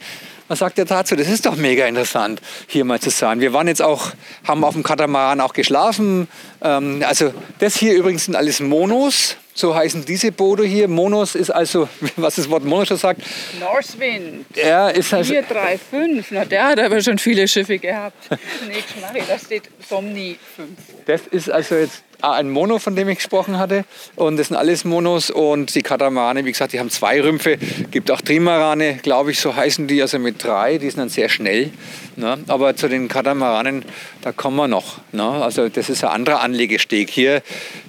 was 0.48 0.58
sagt 0.58 0.78
ihr 0.78 0.84
dazu? 0.84 1.16
Das 1.16 1.28
ist 1.28 1.46
doch 1.46 1.56
mega 1.56 1.86
interessant, 1.86 2.40
hier 2.66 2.84
mal 2.84 3.00
zu 3.00 3.10
sein. 3.10 3.40
Wir 3.40 3.52
waren 3.52 3.68
jetzt 3.68 3.82
auch, 3.82 4.12
haben 4.46 4.64
auf 4.64 4.74
dem 4.74 4.82
Katamaran 4.82 5.40
auch 5.40 5.52
geschlafen. 5.52 6.28
Ähm, 6.62 7.02
also 7.06 7.32
das 7.58 7.76
hier 7.76 7.94
übrigens 7.94 8.26
sind 8.26 8.36
alles 8.36 8.60
Monos. 8.60 9.36
So 9.54 9.74
heißen 9.74 10.04
diese 10.06 10.32
Boote 10.32 10.64
hier. 10.64 10.88
Monos 10.88 11.34
ist 11.34 11.50
also, 11.50 11.88
was 12.16 12.36
das 12.36 12.48
Wort 12.48 12.64
Monos 12.64 12.88
schon 12.88 12.96
sagt. 12.96 13.22
Northwind. 13.60 14.46
Ja, 14.56 14.88
ist 14.88 15.12
also, 15.12 15.32
435. 15.32 16.26
Na, 16.30 16.44
der 16.44 16.64
hat 16.68 16.80
aber 16.80 17.00
schon 17.02 17.18
viele 17.18 17.46
Schiffe 17.46 17.78
gehabt. 17.78 18.16
Nächstes 18.68 19.00
Mal, 19.00 19.12
da 19.28 19.38
steht 19.38 19.64
Somni 19.88 20.38
5. 20.56 20.68
Das 21.06 21.22
ist 21.30 21.50
also 21.50 21.74
jetzt 21.74 22.02
ein 22.22 22.50
Mono, 22.50 22.78
von 22.78 22.96
dem 22.96 23.08
ich 23.08 23.18
gesprochen 23.18 23.58
hatte. 23.58 23.84
Und 24.16 24.36
das 24.36 24.48
sind 24.48 24.56
alles 24.56 24.84
Monos. 24.84 25.30
Und 25.30 25.74
die 25.74 25.82
Katamarane, 25.82 26.44
wie 26.44 26.52
gesagt, 26.52 26.72
die 26.72 26.80
haben 26.80 26.90
zwei 26.90 27.20
Rümpfe. 27.20 27.58
Gibt 27.90 28.10
auch 28.10 28.20
Trimarane, 28.20 28.98
glaube 29.02 29.32
ich, 29.32 29.40
so 29.40 29.54
heißen 29.54 29.86
die, 29.86 30.00
also 30.00 30.18
mit 30.18 30.42
drei. 30.42 30.78
Die 30.78 30.88
sind 30.88 30.98
dann 30.98 31.08
sehr 31.08 31.28
schnell. 31.28 31.70
Ne? 32.16 32.38
Aber 32.48 32.76
zu 32.76 32.88
den 32.88 33.08
Katamaranen, 33.08 33.84
da 34.22 34.32
kommen 34.32 34.56
wir 34.56 34.68
noch. 34.68 35.00
Ne? 35.12 35.24
Also 35.24 35.68
das 35.68 35.88
ist 35.88 36.04
ein 36.04 36.10
anderer 36.10 36.40
Anlegesteg 36.40 37.10
hier. 37.10 37.42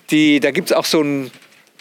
Die, 0.10 0.40
da 0.40 0.52
gibt 0.52 0.72
es 0.72 0.76
auch 0.76 0.86
so 0.86 1.02
ein 1.02 1.32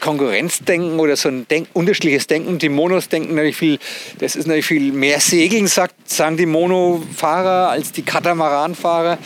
Konkurrenzdenken 0.03 0.99
oder 0.99 1.17
so 1.17 1.29
ein 1.29 1.47
Denk 1.49 1.69
unterschiedliches 1.73 2.27
Denken. 2.27 2.59
Die 2.59 2.69
Monos 2.69 3.09
denken 3.09 3.35
natürlich 3.35 3.57
viel, 3.57 3.79
das 4.19 4.37
ist 4.37 4.47
natürlich 4.47 4.67
viel 4.67 4.93
mehr 4.93 5.21
Segeln, 5.21 5.69
sagt, 5.69 6.11
sagen 6.11 6.37
die 6.37 6.45
Monofahrer 6.45 7.71
als 7.71 7.93
die 7.93 8.03
Katamaranfahrer. 8.03 9.19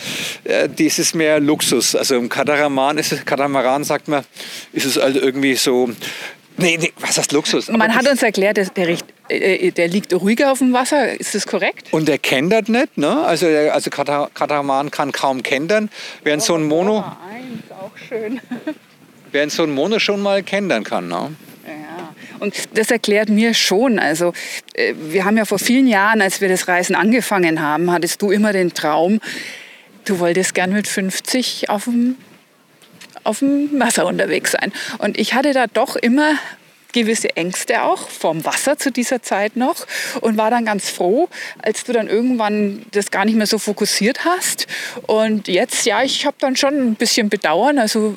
Äh, 0.45 0.69
das 0.69 0.99
ist 0.99 1.15
mehr 1.15 1.39
Luxus. 1.41 1.95
Also 1.95 2.15
im 2.15 2.29
Katamaran 2.29 2.97
ist 2.99 3.11
es, 3.11 3.25
Katamaran 3.25 3.83
sagt 3.83 4.07
man, 4.07 4.23
ist 4.71 4.85
es 4.85 4.97
also 4.97 5.19
irgendwie 5.19 5.55
so 5.55 5.89
Nee, 6.59 6.77
nee, 6.81 6.91
was 6.99 7.19
heißt 7.19 7.33
Luxus? 7.33 7.69
Man 7.69 7.93
hat 7.93 8.07
uns 8.09 8.23
erklärt, 8.23 8.57
der, 8.57 8.65
der, 8.65 8.97
äh, 9.29 9.69
der, 9.69 9.87
liegt 9.87 10.11
ruhiger 10.11 10.51
auf 10.51 10.57
dem 10.57 10.73
Wasser. 10.73 11.19
Ist 11.19 11.35
das 11.35 11.45
korrekt? 11.45 11.93
Und 11.93 12.07
der 12.07 12.17
kendert 12.17 12.67
nicht. 12.67 12.97
Ne? 12.97 13.23
Also, 13.25 13.45
der, 13.45 13.75
also 13.75 13.91
Katamaran 13.91 14.89
kann 14.89 15.11
kaum 15.11 15.43
kendern. 15.43 15.91
Während 16.23 16.41
oh, 16.41 16.45
so 16.45 16.55
ein 16.55 16.63
Mono. 16.63 17.05
Oh, 17.07 17.31
eins, 17.31 17.71
auch 17.71 17.95
schön. 18.09 18.41
während 19.37 19.51
so 19.51 19.61
ein 19.61 19.69
Mono 19.69 19.99
schon 19.99 20.19
mal 20.23 20.41
kennenlernen 20.41 20.83
kann. 20.83 21.07
Ne? 21.07 21.35
Und 22.39 22.55
das 22.73 22.89
erklärt 22.89 23.29
mir 23.29 23.53
schon. 23.53 23.99
Also, 23.99 24.33
äh, 24.73 24.95
wir 24.97 25.25
haben 25.25 25.37
ja 25.37 25.45
vor 25.45 25.59
vielen 25.59 25.85
Jahren, 25.85 26.23
als 26.23 26.41
wir 26.41 26.49
das 26.49 26.67
Reisen 26.67 26.95
angefangen 26.95 27.61
haben, 27.61 27.91
hattest 27.91 28.19
du 28.23 28.31
immer 28.31 28.51
den 28.51 28.73
Traum, 28.73 29.19
du 30.05 30.17
wolltest 30.17 30.55
gern 30.55 30.73
mit 30.73 30.87
50 30.87 31.69
auf 31.69 31.83
dem, 31.83 32.15
auf 33.23 33.39
dem 33.39 33.79
Wasser 33.79 34.07
unterwegs 34.07 34.53
sein. 34.53 34.73
Und 34.97 35.19
ich 35.19 35.35
hatte 35.35 35.53
da 35.53 35.67
doch 35.67 35.95
immer 35.95 36.33
gewisse 36.93 37.35
Ängste 37.35 37.83
auch 37.83 38.09
vom 38.09 38.43
Wasser 38.43 38.77
zu 38.77 38.91
dieser 38.91 39.21
Zeit 39.21 39.55
noch 39.55 39.85
und 40.21 40.37
war 40.37 40.49
dann 40.49 40.65
ganz 40.65 40.89
froh, 40.89 41.29
als 41.61 41.83
du 41.83 41.93
dann 41.93 42.07
irgendwann 42.07 42.87
das 42.91 43.11
gar 43.11 43.23
nicht 43.23 43.35
mehr 43.35 43.45
so 43.45 43.59
fokussiert 43.59 44.25
hast. 44.25 44.65
Und 45.05 45.47
jetzt, 45.47 45.85
ja, 45.85 46.01
ich 46.01 46.25
habe 46.25 46.37
dann 46.39 46.55
schon 46.55 46.73
ein 46.73 46.95
bisschen 46.95 47.29
Bedauern. 47.29 47.77
Also 47.77 48.15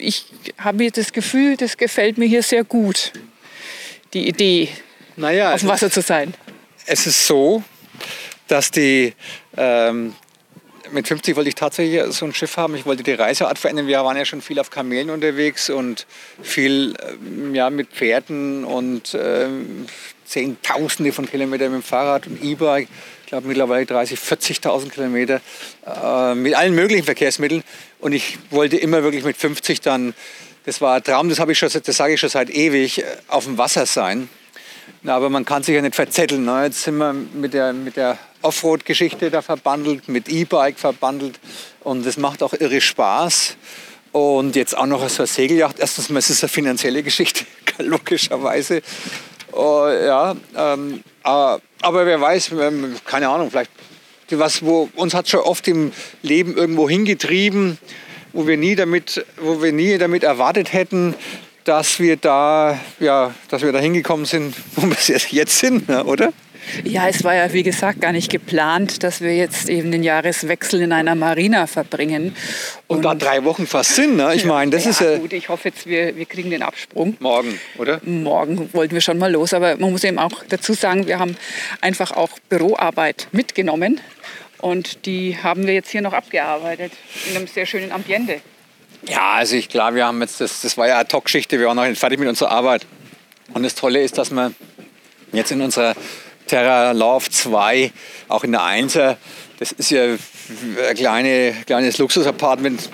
ich 0.00 0.26
habe 0.58 0.90
das 0.90 1.12
Gefühl, 1.12 1.56
das 1.56 1.76
gefällt 1.76 2.18
mir 2.18 2.26
hier 2.26 2.42
sehr 2.42 2.64
gut, 2.64 3.12
die 4.12 4.28
Idee, 4.28 4.68
naja, 5.16 5.54
auf 5.54 5.60
dem 5.60 5.68
Wasser 5.68 5.90
zu 5.90 6.00
sein. 6.00 6.34
Es 6.86 7.06
ist 7.06 7.26
so, 7.26 7.62
dass 8.48 8.70
die 8.70 9.14
ähm, 9.56 10.14
mit 10.92 11.06
50 11.06 11.36
wollte 11.36 11.48
ich 11.48 11.54
tatsächlich 11.54 12.02
so 12.12 12.24
ein 12.24 12.34
Schiff 12.34 12.56
haben. 12.56 12.74
Ich 12.74 12.86
wollte 12.86 13.02
die 13.02 13.12
Reiseart 13.12 13.58
verändern. 13.58 13.86
Wir 13.86 14.02
waren 14.02 14.16
ja 14.16 14.24
schon 14.24 14.40
viel 14.40 14.58
auf 14.58 14.70
Kamelen 14.70 15.10
unterwegs 15.10 15.70
und 15.70 16.06
viel 16.42 16.94
ähm, 17.08 17.54
ja, 17.54 17.70
mit 17.70 17.88
Pferden 17.88 18.64
und 18.64 19.14
äh, 19.14 19.48
Zehntausende 20.24 21.12
von 21.12 21.28
Kilometern 21.28 21.72
mit 21.72 21.82
dem 21.82 21.82
Fahrrad 21.82 22.26
und 22.26 22.42
E-Bike. 22.42 22.88
Ich 23.30 23.32
glaube 23.32 23.46
mittlerweile 23.46 23.86
30, 23.86 24.18
40.000 24.18 24.88
Kilometer 24.88 25.40
äh, 25.86 26.34
mit 26.34 26.56
allen 26.56 26.74
möglichen 26.74 27.04
Verkehrsmitteln. 27.04 27.62
Und 28.00 28.10
ich 28.10 28.36
wollte 28.50 28.76
immer 28.76 29.04
wirklich 29.04 29.22
mit 29.22 29.36
50 29.36 29.80
dann, 29.80 30.14
das 30.66 30.80
war 30.80 30.96
ein 30.96 31.04
Traum, 31.04 31.28
das, 31.28 31.38
das 31.38 31.96
sage 31.96 32.14
ich 32.14 32.18
schon 32.18 32.28
seit 32.28 32.50
ewig, 32.50 32.98
äh, 32.98 33.04
auf 33.28 33.44
dem 33.44 33.56
Wasser 33.56 33.86
sein. 33.86 34.28
Na, 35.02 35.14
aber 35.14 35.30
man 35.30 35.44
kann 35.44 35.62
sich 35.62 35.76
ja 35.76 35.80
nicht 35.80 35.94
verzetteln. 35.94 36.44
Ne? 36.44 36.64
Jetzt 36.64 36.82
sind 36.82 36.96
wir 36.96 37.12
mit 37.12 37.54
der, 37.54 37.72
mit 37.72 37.96
der 37.96 38.18
Offroad-Geschichte 38.42 39.30
da 39.30 39.42
verbandelt, 39.42 40.08
mit 40.08 40.28
E-Bike 40.28 40.80
verbandelt. 40.80 41.38
Und 41.84 42.04
das 42.04 42.16
macht 42.16 42.42
auch 42.42 42.54
irre 42.54 42.80
Spaß. 42.80 43.56
Und 44.10 44.56
jetzt 44.56 44.76
auch 44.76 44.86
noch 44.86 45.08
so 45.08 45.22
eine 45.22 45.28
Segeljacht. 45.28 45.78
Erstens 45.78 46.08
mal 46.08 46.18
ist 46.18 46.30
es 46.30 46.42
eine 46.42 46.48
finanzielle 46.48 47.04
Geschichte, 47.04 47.44
logischerweise. 47.78 48.82
Oh, 49.52 49.86
ja, 49.86 50.34
ähm, 50.56 51.04
aber 51.22 51.60
wer 52.06 52.20
weiß, 52.20 52.52
ähm, 52.60 52.96
keine 53.04 53.28
Ahnung, 53.28 53.50
vielleicht 53.50 53.70
was, 54.30 54.64
wo 54.64 54.88
uns 54.94 55.14
hat 55.14 55.28
schon 55.28 55.40
oft 55.40 55.66
im 55.66 55.92
Leben 56.22 56.56
irgendwo 56.56 56.88
hingetrieben, 56.88 57.78
wo 58.32 58.46
wir 58.46 58.56
nie 58.56 58.76
damit, 58.76 59.24
wo 59.38 59.62
wir 59.62 59.72
nie 59.72 59.98
damit 59.98 60.22
erwartet 60.22 60.72
hätten, 60.72 61.14
dass 61.64 61.98
wir 61.98 62.16
da, 62.16 62.78
ja, 63.00 63.34
dass 63.48 63.62
wir 63.62 63.72
da 63.72 63.78
hingekommen 63.78 64.26
sind, 64.26 64.54
wo 64.76 64.82
wir 64.88 64.96
jetzt 65.30 65.58
sind, 65.58 65.88
ne, 65.88 66.04
oder? 66.04 66.32
Ja, 66.84 67.08
es 67.08 67.24
war 67.24 67.34
ja 67.34 67.52
wie 67.52 67.62
gesagt 67.62 68.00
gar 68.00 68.12
nicht 68.12 68.30
geplant, 68.30 69.02
dass 69.02 69.20
wir 69.20 69.34
jetzt 69.36 69.68
eben 69.68 69.90
den 69.90 70.02
Jahreswechsel 70.02 70.82
in 70.82 70.92
einer 70.92 71.14
Marina 71.14 71.66
verbringen. 71.66 72.36
Und, 72.86 72.96
und 72.98 73.02
da 73.04 73.14
drei 73.14 73.44
Wochen 73.44 73.66
fast 73.66 73.94
sind, 73.94 74.16
ne? 74.16 74.34
Ich 74.34 74.44
meine, 74.44 74.70
das 74.70 74.84
ja, 74.84 74.90
ist 74.90 75.00
ja. 75.00 75.18
Gut, 75.18 75.32
ich 75.32 75.48
hoffe 75.48 75.68
jetzt, 75.68 75.86
wir, 75.86 76.16
wir 76.16 76.26
kriegen 76.26 76.50
den 76.50 76.62
Absprung. 76.62 77.16
Morgen, 77.20 77.58
oder? 77.78 78.00
Morgen 78.04 78.68
wollten 78.72 78.94
wir 78.94 79.00
schon 79.00 79.18
mal 79.18 79.30
los, 79.30 79.54
aber 79.54 79.76
man 79.76 79.92
muss 79.92 80.04
eben 80.04 80.18
auch 80.18 80.42
dazu 80.48 80.72
sagen, 80.72 81.06
wir 81.06 81.18
haben 81.18 81.36
einfach 81.80 82.12
auch 82.12 82.30
Büroarbeit 82.48 83.28
mitgenommen. 83.32 84.00
Und 84.58 85.06
die 85.06 85.38
haben 85.42 85.66
wir 85.66 85.74
jetzt 85.74 85.90
hier 85.90 86.02
noch 86.02 86.12
abgearbeitet 86.12 86.92
in 87.28 87.36
einem 87.36 87.46
sehr 87.46 87.64
schönen 87.66 87.92
Ambiente. 87.92 88.40
Ja, 89.06 89.32
also 89.32 89.56
ich 89.56 89.68
glaube, 89.68 89.96
wir 89.96 90.06
haben 90.06 90.20
jetzt 90.20 90.40
das, 90.40 90.60
das 90.60 90.76
war 90.76 90.86
ja 90.86 90.96
eine 90.98 91.08
Talkschichte, 91.08 91.58
wir 91.58 91.66
waren 91.66 91.76
noch 91.76 91.86
nicht 91.86 91.98
fertig 91.98 92.18
mit 92.18 92.28
unserer 92.28 92.50
Arbeit. 92.50 92.86
Und 93.54 93.62
das 93.62 93.74
Tolle 93.74 94.02
ist, 94.02 94.18
dass 94.18 94.30
wir 94.30 94.52
jetzt 95.32 95.50
in 95.50 95.60
unserer 95.62 95.94
Terra 96.50 96.90
Love 96.90 97.30
2, 97.30 97.92
auch 98.26 98.42
in 98.42 98.50
der 98.50 98.62
1er. 98.62 99.16
Das 99.60 99.70
ist 99.70 99.92
ja 99.92 100.02
ein 100.02 100.96
kleine, 100.96 101.54
kleines 101.64 101.98
Luxusapartment, 101.98 102.90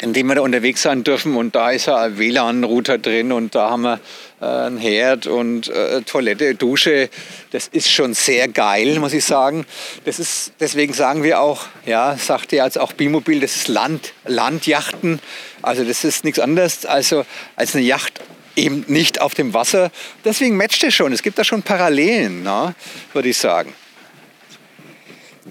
in 0.00 0.12
dem 0.12 0.28
wir 0.28 0.36
da 0.36 0.42
unterwegs 0.42 0.82
sein 0.82 1.02
dürfen. 1.02 1.34
Und 1.34 1.56
da 1.56 1.72
ist 1.72 1.86
ja 1.86 1.96
ein 1.96 2.18
WLAN-Router 2.18 2.98
drin 2.98 3.32
und 3.32 3.56
da 3.56 3.70
haben 3.70 3.82
wir 3.82 4.00
äh, 4.40 4.44
einen 4.44 4.78
Herd 4.78 5.26
und 5.26 5.68
äh, 5.70 6.02
Toilette, 6.02 6.54
Dusche. 6.54 7.10
Das 7.50 7.66
ist 7.66 7.90
schon 7.90 8.14
sehr 8.14 8.46
geil, 8.46 9.00
muss 9.00 9.12
ich 9.12 9.24
sagen. 9.24 9.66
Das 10.04 10.20
ist, 10.20 10.52
deswegen 10.60 10.92
sagen 10.92 11.24
wir 11.24 11.40
auch, 11.40 11.66
ja, 11.86 12.16
sagt 12.16 12.52
ihr 12.52 12.62
als 12.62 12.78
auch 12.78 12.92
Bimobil, 12.92 13.40
das 13.40 13.56
ist 13.56 13.66
Land, 13.66 14.12
Landjachten. 14.24 15.18
Also 15.62 15.82
das 15.82 16.04
ist 16.04 16.22
nichts 16.22 16.38
anderes 16.38 16.86
also 16.86 17.26
als 17.56 17.74
eine 17.74 17.82
Yacht 17.82 18.20
eben 18.56 18.84
nicht 18.88 19.20
auf 19.20 19.34
dem 19.34 19.54
Wasser. 19.54 19.90
Deswegen 20.24 20.56
matcht 20.56 20.82
es 20.84 20.94
schon. 20.94 21.12
Es 21.12 21.22
gibt 21.22 21.38
da 21.38 21.44
schon 21.44 21.62
Parallelen, 21.62 22.42
ne, 22.42 22.74
würde 23.12 23.28
ich 23.28 23.38
sagen. 23.38 23.72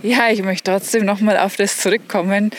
Ja, 0.01 0.29
ich 0.29 0.41
möchte 0.43 0.71
trotzdem 0.71 1.05
noch 1.05 1.19
mal 1.19 1.37
auf 1.37 1.55
das 1.55 1.77
zurückkommen. 1.77 2.51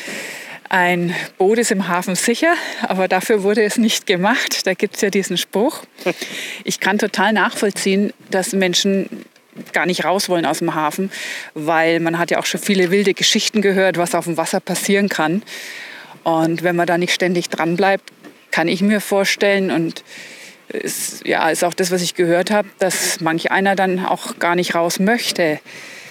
Ein 0.69 1.15
Boot 1.39 1.59
ist 1.59 1.73
im 1.73 1.89
Hafen 1.89 2.15
sicher, 2.15 2.55
aber 2.83 3.09
dafür 3.09 3.43
wurde 3.43 3.63
es 3.65 3.77
nicht 3.77 4.07
gemacht. 4.07 4.67
Da 4.67 4.75
gibt 4.75 4.95
es 4.97 5.01
ja 5.01 5.11
diesen 5.11 5.37
Spruch. 5.37 5.83
Ich 6.65 6.79
kann 6.79 6.99
total 6.99 7.33
nachvollziehen, 7.33 8.13
dass 8.31 8.53
Menschen 8.53 9.25
gar 9.73 9.87
nicht 9.87 10.05
raus 10.05 10.29
wollen 10.29 10.47
aus 10.47 10.59
dem 10.59 10.75
Hafen, 10.75 11.11
weil 11.55 12.01
man 12.01 12.19
hat 12.19 12.31
ja 12.31 12.39
auch 12.39 12.47
schon 12.47 12.61
viele 12.61 12.91
wilde 12.91 13.15
Geschichten 13.15 13.63
gehört, 13.63 13.97
was 13.99 14.15
auf 14.15 14.27
dem 14.27 14.37
Wasser 14.37 14.61
passieren 14.61 15.09
kann. 15.09 15.43
Und 16.23 16.63
wenn 16.63 16.77
man 16.77 16.87
da 16.87 16.99
nicht 16.99 17.13
ständig 17.13 17.49
dran 17.49 17.77
bleibt, 17.77 18.13
kann 18.51 18.69
ich 18.69 18.83
mir 18.83 19.01
vorstellen 19.01 19.71
und 19.71 20.05
ist, 20.69 21.27
ja, 21.27 21.51
ist 21.51 21.65
auch 21.65 21.75
das, 21.75 21.91
was 21.91 22.03
ich 22.03 22.15
gehört 22.15 22.51
habe, 22.51 22.69
dass 22.79 23.21
manch 23.21 23.51
einer 23.51 23.75
dann 23.75 24.05
auch 24.05 24.39
gar 24.39 24.55
nicht 24.55 24.75
raus 24.75 24.99
möchte. 24.99 25.61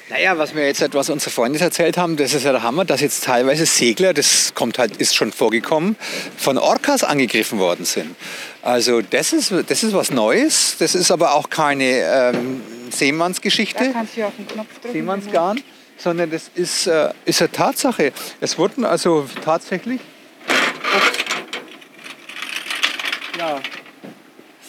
Naja, 0.10 0.40
was 0.40 0.56
wir 0.56 0.66
jetzt 0.66 0.82
etwas 0.82 1.12
unsere 1.12 1.30
Freunde 1.30 1.60
erzählt 1.60 1.96
haben, 1.96 2.18
das 2.18 2.34
ist 2.34 2.44
ja 2.44 2.52
der 2.52 2.64
Hammer, 2.64 2.84
dass 2.84 3.00
jetzt 3.00 3.24
teilweise 3.24 3.68
Segler, 3.68 4.14
das 4.14 4.54
kommt 4.56 4.80
halt, 4.80 4.98
ist 4.98 5.16
schon 5.16 5.32
vorgekommen, 5.32 5.96
von 6.36 6.58
Orcas 6.58 7.04
angegriffen 7.04 7.60
worden 7.60 7.86
sind. 7.86 8.16
Also 8.64 9.02
das 9.02 9.34
ist, 9.34 9.54
das 9.68 9.84
ist 9.84 9.94
was 9.94 10.10
Neues. 10.10 10.78
Das 10.80 10.96
ist 10.96 11.12
aber 11.12 11.36
auch 11.36 11.52
keine 11.52 12.34
ähm, 12.34 12.62
Seemannsgeschichte. 12.90 13.86
Da 13.86 13.92
kannst 13.92 14.18
du 14.18 14.26
auf 14.26 14.36
den 14.36 14.48
Knopf 14.48 14.80
drücken. 14.82 14.94
Seemannsgarn. 14.94 15.62
Sondern 15.98 16.32
das 16.32 16.50
ist, 16.56 16.88
äh, 16.88 17.10
ist 17.26 17.42
eine 17.42 17.52
Tatsache. 17.52 18.12
Es 18.40 18.58
wurden 18.58 18.86
also 18.86 19.28
tatsächlich 19.44 20.00
ja, 20.48 21.19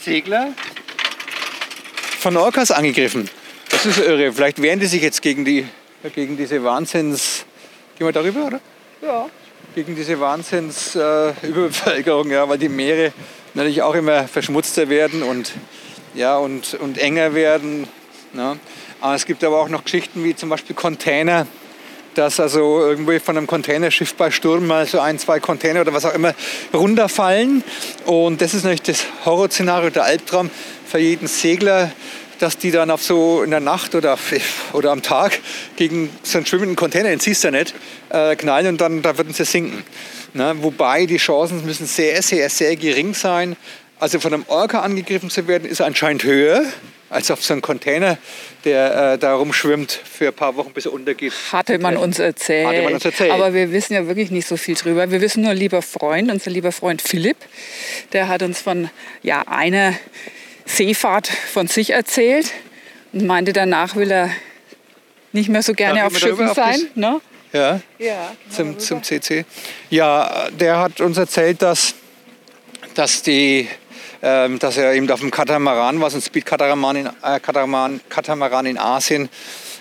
Segler 0.02 0.54
von 2.21 2.37
Orcas 2.37 2.71
angegriffen. 2.71 3.28
Das 3.71 3.87
ist 3.87 3.99
irre. 3.99 4.33
Vielleicht 4.33 4.62
wehren 4.62 4.78
die 4.80 4.87
sich 4.87 5.02
jetzt 5.02 5.21
gegen, 5.23 5.45
die, 5.45 5.66
gegen 6.14 6.37
diese 6.37 6.62
Wahnsinns... 6.64 7.45
Gehen 7.99 8.07
wir 8.07 8.12
darüber, 8.12 8.47
oder? 8.47 8.61
Ja. 9.02 9.28
gegen 9.75 9.95
diese 9.95 10.19
Wahnsinnsüberbevölkerung, 10.21 12.30
äh, 12.30 12.35
ja, 12.35 12.49
weil 12.49 12.57
die 12.59 12.71
Meere 12.71 13.12
natürlich 13.54 13.83
auch 13.83 13.95
immer 13.95 14.26
verschmutzter 14.26 14.88
werden 14.88 15.23
und, 15.23 15.52
ja, 16.14 16.38
und, 16.38 16.75
und 16.75 16.99
enger 16.99 17.35
werden. 17.35 17.87
Ne? 18.33 18.59
Aber 19.00 19.14
es 19.14 19.26
gibt 19.26 19.45
aber 19.45 19.61
auch 19.61 19.69
noch 19.69 19.85
Geschichten 19.85 20.25
wie 20.25 20.35
zum 20.35 20.49
Beispiel 20.49 20.75
Container, 20.75 21.47
dass 22.14 22.40
also 22.40 22.81
irgendwie 22.81 23.19
von 23.21 23.37
einem 23.37 23.47
Containerschiff 23.47 24.14
bei 24.14 24.31
Sturm 24.31 24.67
mal 24.67 24.87
so 24.87 25.00
ein, 25.00 25.19
zwei 25.19 25.40
Container 25.40 25.83
oder 25.83 25.93
was 25.93 26.05
auch 26.05 26.14
immer 26.14 26.35
runterfallen. 26.75 27.62
Und 28.07 28.40
das 28.40 28.55
ist 28.55 28.64
natürlich 28.64 28.83
das 28.83 29.05
Horrorszenario, 29.25 29.90
der 29.90 30.05
Albtraum 30.05 30.50
für 30.87 30.99
jeden 30.99 31.29
Segler, 31.29 31.93
dass 32.40 32.57
die 32.57 32.71
dann 32.71 32.90
auf 32.90 33.02
so 33.02 33.43
in 33.43 33.50
der 33.50 33.61
Nacht 33.61 33.95
oder, 33.95 34.19
oder 34.73 34.93
am 34.93 35.02
Tag 35.02 35.38
gegen 35.76 36.11
so 36.23 36.38
einen 36.38 36.47
schwimmenden 36.47 36.76
Container, 36.76 37.11
den 37.11 37.21
siehst 37.21 37.45
du 37.45 37.49
ja 37.49 37.52
nicht, 37.52 37.75
äh, 38.09 38.35
knallen 38.35 38.67
und 38.69 38.81
dann 38.81 39.02
da 39.02 39.17
würden 39.19 39.35
sie 39.35 39.45
sinken. 39.45 39.85
Ne? 40.33 40.57
Wobei 40.61 41.07
die 41.07 41.19
Chancen 41.19 41.64
müssen 41.64 41.87
sehr, 41.87 42.23
sehr, 42.23 42.49
sehr 42.49 42.76
gering 42.76 43.14
sein. 43.14 43.57
Also 43.99 44.19
von 44.19 44.33
einem 44.33 44.45
Orca 44.49 44.81
angegriffen 44.81 45.29
zu 45.29 45.47
werden, 45.47 45.69
ist 45.69 45.83
anscheinend 45.83 46.25
höher 46.25 46.64
als 47.11 47.31
auf 47.31 47.45
so 47.45 47.52
einen 47.52 47.61
Container, 47.61 48.17
der 48.64 49.12
äh, 49.12 49.19
da 49.19 49.35
rumschwimmt 49.35 49.90
für 49.93 50.29
ein 50.29 50.35
paar 50.35 50.57
Wochen, 50.57 50.73
bis 50.73 50.87
er 50.87 50.93
untergeht. 50.93 51.33
Hatte 51.52 51.79
man, 51.79 51.97
uns 51.97 52.19
erzählt. 52.19 52.69
Hatte 52.69 52.83
man 52.83 52.95
uns 52.95 53.05
erzählt. 53.05 53.33
Aber 53.33 53.52
wir 53.52 53.73
wissen 53.73 53.95
ja 53.95 54.07
wirklich 54.07 54.31
nicht 54.31 54.47
so 54.47 54.57
viel 54.57 54.76
drüber. 54.76 55.11
Wir 55.11 55.21
wissen 55.21 55.43
nur, 55.43 55.52
lieber 55.52 55.83
Freund, 55.83 56.31
unser 56.31 56.50
lieber 56.50 56.73
Freund 56.73 57.02
Philipp, 57.02 57.37
der 58.12 58.29
hat 58.29 58.43
uns 58.43 58.61
von 58.61 58.88
ja, 59.23 59.43
einer 59.47 59.95
Seefahrt 60.64 61.26
von 61.26 61.67
sich 61.67 61.90
erzählt 61.90 62.52
und 63.12 63.26
meinte, 63.26 63.52
danach 63.52 63.97
will 63.97 64.11
er 64.11 64.31
nicht 65.33 65.49
mehr 65.49 65.62
so 65.62 65.73
gerne 65.75 66.07
auf 66.07 66.17
Schiffen 66.17 66.55
sein. 66.55 66.81
Ne? 66.95 67.21
Ja, 67.52 67.81
ja 67.99 68.33
zum, 68.49 68.79
zum 68.79 69.02
CC. 69.02 69.45
Ja, 69.90 70.49
der 70.50 70.79
hat 70.79 71.00
uns 71.00 71.19
erzählt, 71.19 71.62
dass, 71.62 71.95
dass, 72.95 73.23
die, 73.23 73.69
dass 74.21 74.77
er 74.77 74.93
eben 74.95 75.11
auf 75.11 75.21
dem 75.21 75.31
Katamaran 75.31 76.00
war, 76.00 76.11
so 76.11 76.19
ein 76.19 76.23
Speed-Katamaran 76.23 76.97
in, 76.97 77.07
äh, 77.07 77.41
Katamaran, 77.41 78.00
Katamaran 78.09 78.67
in 78.67 78.79
Asien 78.79 79.29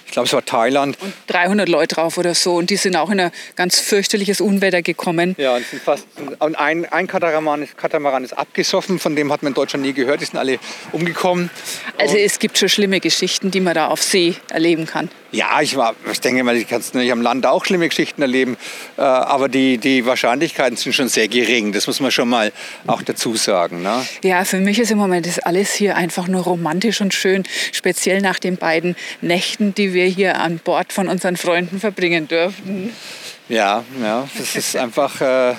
ich 0.09 0.13
glaube, 0.13 0.25
es 0.25 0.33
war 0.33 0.43
Thailand. 0.43 0.97
Und 1.01 1.13
300 1.27 1.69
Leute 1.69 1.93
drauf 1.93 2.17
oder 2.17 2.33
so. 2.33 2.55
Und 2.55 2.71
die 2.71 2.77
sind 2.77 2.95
auch 2.95 3.11
in 3.11 3.19
ein 3.19 3.31
ganz 3.55 3.79
fürchterliches 3.79 4.41
Unwetter 4.41 4.81
gekommen. 4.81 5.35
Ja, 5.37 5.55
und, 5.55 5.63
sind 5.67 5.83
fast, 5.83 6.07
und 6.39 6.55
ein, 6.55 6.91
ein 6.91 7.05
Katamaran, 7.05 7.61
ist, 7.61 7.77
Katamaran 7.77 8.23
ist 8.23 8.33
abgesoffen, 8.33 8.97
von 8.97 9.15
dem 9.15 9.31
hat 9.31 9.43
man 9.43 9.51
in 9.51 9.53
Deutschland 9.53 9.85
nie 9.85 9.93
gehört. 9.93 10.21
Die 10.21 10.25
sind 10.25 10.39
alle 10.39 10.57
umgekommen. 10.93 11.51
Also 11.99 12.15
und 12.15 12.21
es 12.21 12.39
gibt 12.39 12.57
schon 12.57 12.69
schlimme 12.69 12.99
Geschichten, 12.99 13.51
die 13.51 13.59
man 13.59 13.75
da 13.75 13.89
auf 13.89 14.01
See 14.01 14.33
erleben 14.49 14.87
kann. 14.87 15.11
Ja, 15.31 15.61
ich, 15.61 15.75
war, 15.75 15.93
ich 16.11 16.21
denke 16.21 16.43
mal, 16.43 16.57
ich 16.57 16.67
kann 16.67 16.79
es 16.79 16.91
natürlich 16.91 17.11
am 17.11 17.21
Land 17.21 17.45
auch 17.45 17.63
schlimme 17.63 17.87
Geschichten 17.87 18.23
erleben. 18.23 18.57
Äh, 18.97 19.01
aber 19.01 19.47
die, 19.47 19.77
die 19.77 20.07
Wahrscheinlichkeiten 20.07 20.75
sind 20.75 20.93
schon 20.93 21.07
sehr 21.07 21.27
gering. 21.27 21.71
Das 21.71 21.85
muss 21.85 21.99
man 21.99 22.09
schon 22.09 22.29
mal 22.29 22.51
auch 22.87 23.03
dazu 23.03 23.35
sagen. 23.35 23.83
Ne? 23.83 24.07
Ja, 24.23 24.43
für 24.43 24.59
mich 24.59 24.79
ist 24.79 24.89
im 24.89 24.97
Moment 24.97 25.27
das 25.27 25.37
alles 25.37 25.71
hier 25.73 25.95
einfach 25.95 26.27
nur 26.27 26.41
romantisch 26.41 26.99
und 27.01 27.13
schön. 27.13 27.43
Speziell 27.71 28.21
nach 28.21 28.39
den 28.39 28.57
beiden 28.57 28.95
Nächten, 29.21 29.75
die 29.75 29.93
wir 29.93 29.99
hier 30.06 30.39
an 30.39 30.60
Bord 30.60 30.94
von 30.94 31.08
unseren 31.08 31.38
Freunden 31.38 31.79
verbringen 31.79 32.27
dürfen. 32.27 32.94
Ja, 33.48 33.84
ja, 34.01 34.27
das 34.38 34.56
ist 34.56 34.75
einfach. 34.75 35.22
Äh, 35.22 35.56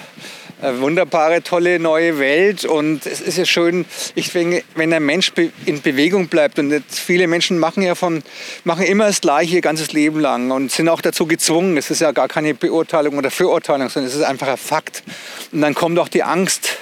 eine 0.62 0.80
wunderbare, 0.80 1.42
tolle 1.42 1.78
neue 1.78 2.18
Welt. 2.18 2.64
Und 2.64 3.06
es 3.06 3.20
ist 3.20 3.38
ja 3.38 3.44
schön, 3.44 3.84
ich 4.14 4.30
denke, 4.32 4.62
wenn 4.74 4.92
ein 4.92 5.04
Mensch 5.04 5.32
in 5.66 5.80
Bewegung 5.80 6.28
bleibt 6.28 6.58
und 6.58 6.82
viele 6.88 7.26
Menschen 7.26 7.58
machen 7.58 7.82
ja 7.82 7.94
von, 7.94 8.22
machen 8.64 8.84
immer 8.84 9.06
das 9.06 9.20
Gleiche 9.20 9.56
ihr 9.56 9.60
ganzes 9.60 9.92
Leben 9.92 10.20
lang 10.20 10.50
und 10.50 10.70
sind 10.70 10.88
auch 10.88 11.00
dazu 11.00 11.26
gezwungen. 11.26 11.76
Es 11.76 11.90
ist 11.90 12.00
ja 12.00 12.12
gar 12.12 12.28
keine 12.28 12.54
Beurteilung 12.54 13.18
oder 13.18 13.30
Verurteilung, 13.30 13.88
sondern 13.88 14.10
es 14.10 14.16
ist 14.16 14.24
einfach 14.24 14.48
ein 14.48 14.56
Fakt. 14.56 15.02
Und 15.52 15.60
dann 15.60 15.74
kommt 15.74 15.98
auch 15.98 16.08
die 16.08 16.22
Angst 16.22 16.76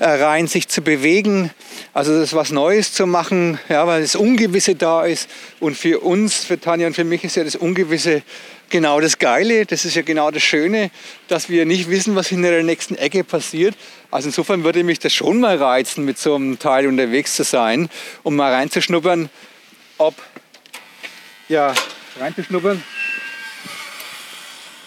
rein, 0.00 0.46
sich 0.46 0.68
zu 0.68 0.82
bewegen, 0.82 1.50
also 1.92 2.18
das 2.18 2.34
was 2.34 2.50
Neues 2.50 2.92
zu 2.92 3.06
machen, 3.06 3.58
ja, 3.68 3.86
weil 3.86 4.02
das 4.02 4.14
Ungewisse 4.14 4.74
da 4.74 5.04
ist. 5.04 5.28
Und 5.60 5.76
für 5.76 6.00
uns, 6.00 6.44
für 6.44 6.60
Tanja 6.60 6.86
und 6.86 6.94
für 6.94 7.04
mich 7.04 7.24
ist 7.24 7.36
ja 7.36 7.44
das 7.44 7.56
Ungewisse 7.56 8.22
genau 8.70 9.00
das 9.00 9.18
Geile, 9.18 9.66
das 9.66 9.84
ist 9.84 9.94
ja 9.96 10.02
genau 10.02 10.30
das 10.30 10.42
Schöne, 10.42 10.90
dass 11.26 11.48
wir 11.48 11.64
nicht 11.64 11.90
wissen, 11.90 12.14
was 12.14 12.28
hinter 12.28 12.50
der 12.50 12.62
nächsten 12.62 12.96
Ecke 12.96 13.24
passiert. 13.24 13.74
Also 14.10 14.28
insofern 14.28 14.64
würde 14.64 14.84
mich 14.84 14.98
das 14.98 15.12
schon 15.12 15.40
mal 15.40 15.56
reizen, 15.56 16.04
mit 16.04 16.18
so 16.18 16.34
einem 16.34 16.58
Teil 16.58 16.86
unterwegs 16.86 17.34
zu 17.34 17.44
sein, 17.44 17.88
um 18.22 18.36
mal 18.36 18.52
reinzuschnuppern, 18.52 19.30
ob, 19.96 20.14
ja, 21.48 21.74
reinzuschnuppern, 22.20 22.82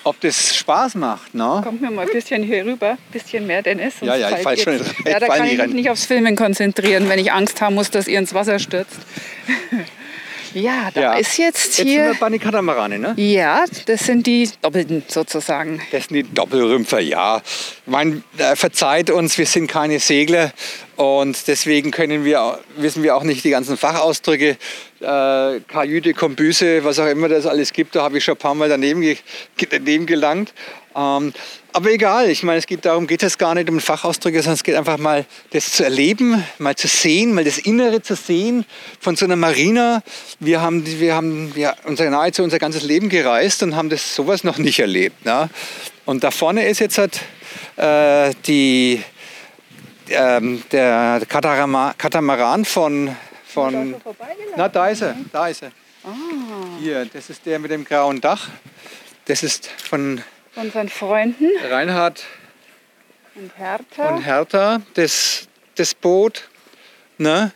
ob 0.04 0.20
das 0.22 0.56
Spaß 0.56 0.96
macht. 0.96 1.34
Ne? 1.34 1.62
Kommt 1.64 1.82
mir 1.82 1.92
mal 1.92 2.06
ein 2.06 2.14
bisschen 2.14 2.44
hier 2.44 2.66
rüber, 2.66 2.92
ein 2.92 2.98
bisschen 3.12 3.46
mehr, 3.48 3.62
Dennis. 3.62 3.96
Ja, 4.02 4.16
ja, 4.16 4.32
ich 4.32 4.44
fall 4.44 4.58
schon 4.58 4.78
rein. 4.78 4.96
Ja, 5.06 5.20
da 5.20 5.28
kann 5.28 5.46
ich 5.46 5.58
mich 5.58 5.74
nicht 5.74 5.90
aufs 5.90 6.06
Filmen 6.06 6.36
konzentrieren, 6.36 7.10
wenn 7.10 7.20
ich 7.20 7.32
Angst 7.32 7.62
haben 7.62 7.76
muss, 7.76 7.92
dass 7.92 8.08
ihr 8.08 8.20
ins 8.20 8.34
Wasser 8.34 8.60
stürzt. 8.60 9.00
Ja, 10.54 10.90
da 10.94 11.02
ja. 11.02 11.14
ist 11.14 11.38
jetzt 11.38 11.76
hier. 11.76 11.86
Jetzt 11.86 11.88
sind 11.88 11.88
wir 11.88 12.14
bei 12.20 12.30
den 12.30 12.40
Katamarane, 12.40 13.00
ne? 13.00 13.14
Ja, 13.16 13.66
das 13.86 14.06
sind 14.06 14.28
die 14.28 14.50
Doppelten 14.62 15.04
sozusagen. 15.08 15.82
Das 15.92 16.06
sind 16.06 16.16
die 16.16 16.24
Doppelrümpfer, 16.24 17.00
ja. 17.00 17.42
Man 17.86 18.24
äh, 18.38 18.56
verzeiht 18.56 19.10
uns, 19.10 19.38
wir 19.38 19.46
sind 19.46 19.68
keine 19.68 20.00
Segler 20.00 20.52
und 21.02 21.48
deswegen 21.48 21.90
können 21.90 22.26
wir, 22.26 22.60
wissen 22.78 23.02
wir 23.02 23.16
auch 23.16 23.24
nicht 23.24 23.44
die 23.44 23.50
ganzen 23.50 23.76
Fachausdrücke. 23.76 24.56
Äh, 25.00 25.60
Kajüte, 25.68 26.14
Kombüse, 26.14 26.84
was 26.84 27.00
auch 27.00 27.08
immer 27.08 27.28
das 27.28 27.48
alles 27.48 27.74
gibt, 27.74 27.96
da 27.96 28.04
habe 28.04 28.20
ich 28.20 28.24
schon 28.24 28.36
ein 28.36 28.38
paar 28.38 28.54
Mal 28.54 28.70
daneben, 28.70 29.18
daneben 29.72 30.06
gelangt. 30.06 30.54
Ähm, 30.96 31.34
aber 31.74 31.90
egal, 31.90 32.30
ich 32.30 32.44
meine, 32.44 32.60
es 32.60 32.68
geht 32.68 32.86
darum, 32.86 33.08
geht 33.08 33.24
es 33.24 33.40
gar 33.40 33.56
nicht 33.56 33.68
um 33.72 33.80
Fachausdrücke, 33.80 34.44
sondern 34.44 34.54
es 34.54 34.64
geht 34.64 34.76
einfach 34.76 35.00
mal 35.00 35.26
das 35.50 35.72
zu 35.72 35.84
erleben, 35.84 36.44
mal 36.60 36.76
zu 36.76 36.88
sehen, 36.88 37.34
mal 37.34 37.46
das 37.46 37.58
Innere 37.58 38.04
zu 38.04 38.16
sehen 38.16 38.64
von 39.00 39.16
so 39.16 39.26
einer 39.26 39.38
Marina. 39.38 40.04
Wir 40.40 40.62
haben, 40.62 40.86
wir 40.86 41.16
haben 41.16 41.52
ja, 41.56 41.74
unser, 41.86 42.12
nahezu 42.12 42.44
unser 42.44 42.60
ganzes 42.60 42.84
Leben 42.84 43.10
gereist 43.10 43.64
und 43.64 43.76
haben 43.76 43.90
das 43.90 44.14
sowas 44.14 44.44
noch 44.44 44.60
nicht 44.60 44.78
erlebt. 44.78 45.26
Ne? 45.26 45.50
Und 46.06 46.24
da 46.24 46.30
vorne 46.30 46.70
ist 46.70 46.80
jetzt 46.80 47.00
halt, 47.00 47.22
äh, 47.78 48.36
die, 48.46 49.02
ähm, 50.12 50.64
der 50.72 51.22
Katamaran, 51.28 51.94
Katamaran 51.98 52.66
von, 52.66 53.16
von 53.46 53.96
na, 54.56 54.70
da 54.70 54.88
ist 54.90 55.02
er, 55.02 55.16
da 55.32 55.48
ist 55.48 55.64
er. 55.64 55.72
Ah. 56.04 56.10
Hier, 56.80 57.06
das 57.06 57.30
ist 57.30 57.46
der 57.46 57.60
mit 57.60 57.72
dem 57.72 57.86
grauen 57.86 58.22
Dach. 58.22 58.50
Das 59.26 59.44
ist 59.44 59.68
von 59.68 60.22
unseren 60.56 60.90
Freunden. 60.90 61.50
Reinhard 61.70 62.24
und 63.36 63.52
Hertha. 63.58 64.10
Und 64.10 64.22
Hertha, 64.24 64.82
das, 64.96 65.48
das 65.76 65.94
Boot. 65.94 66.50
Ne? 67.18 67.52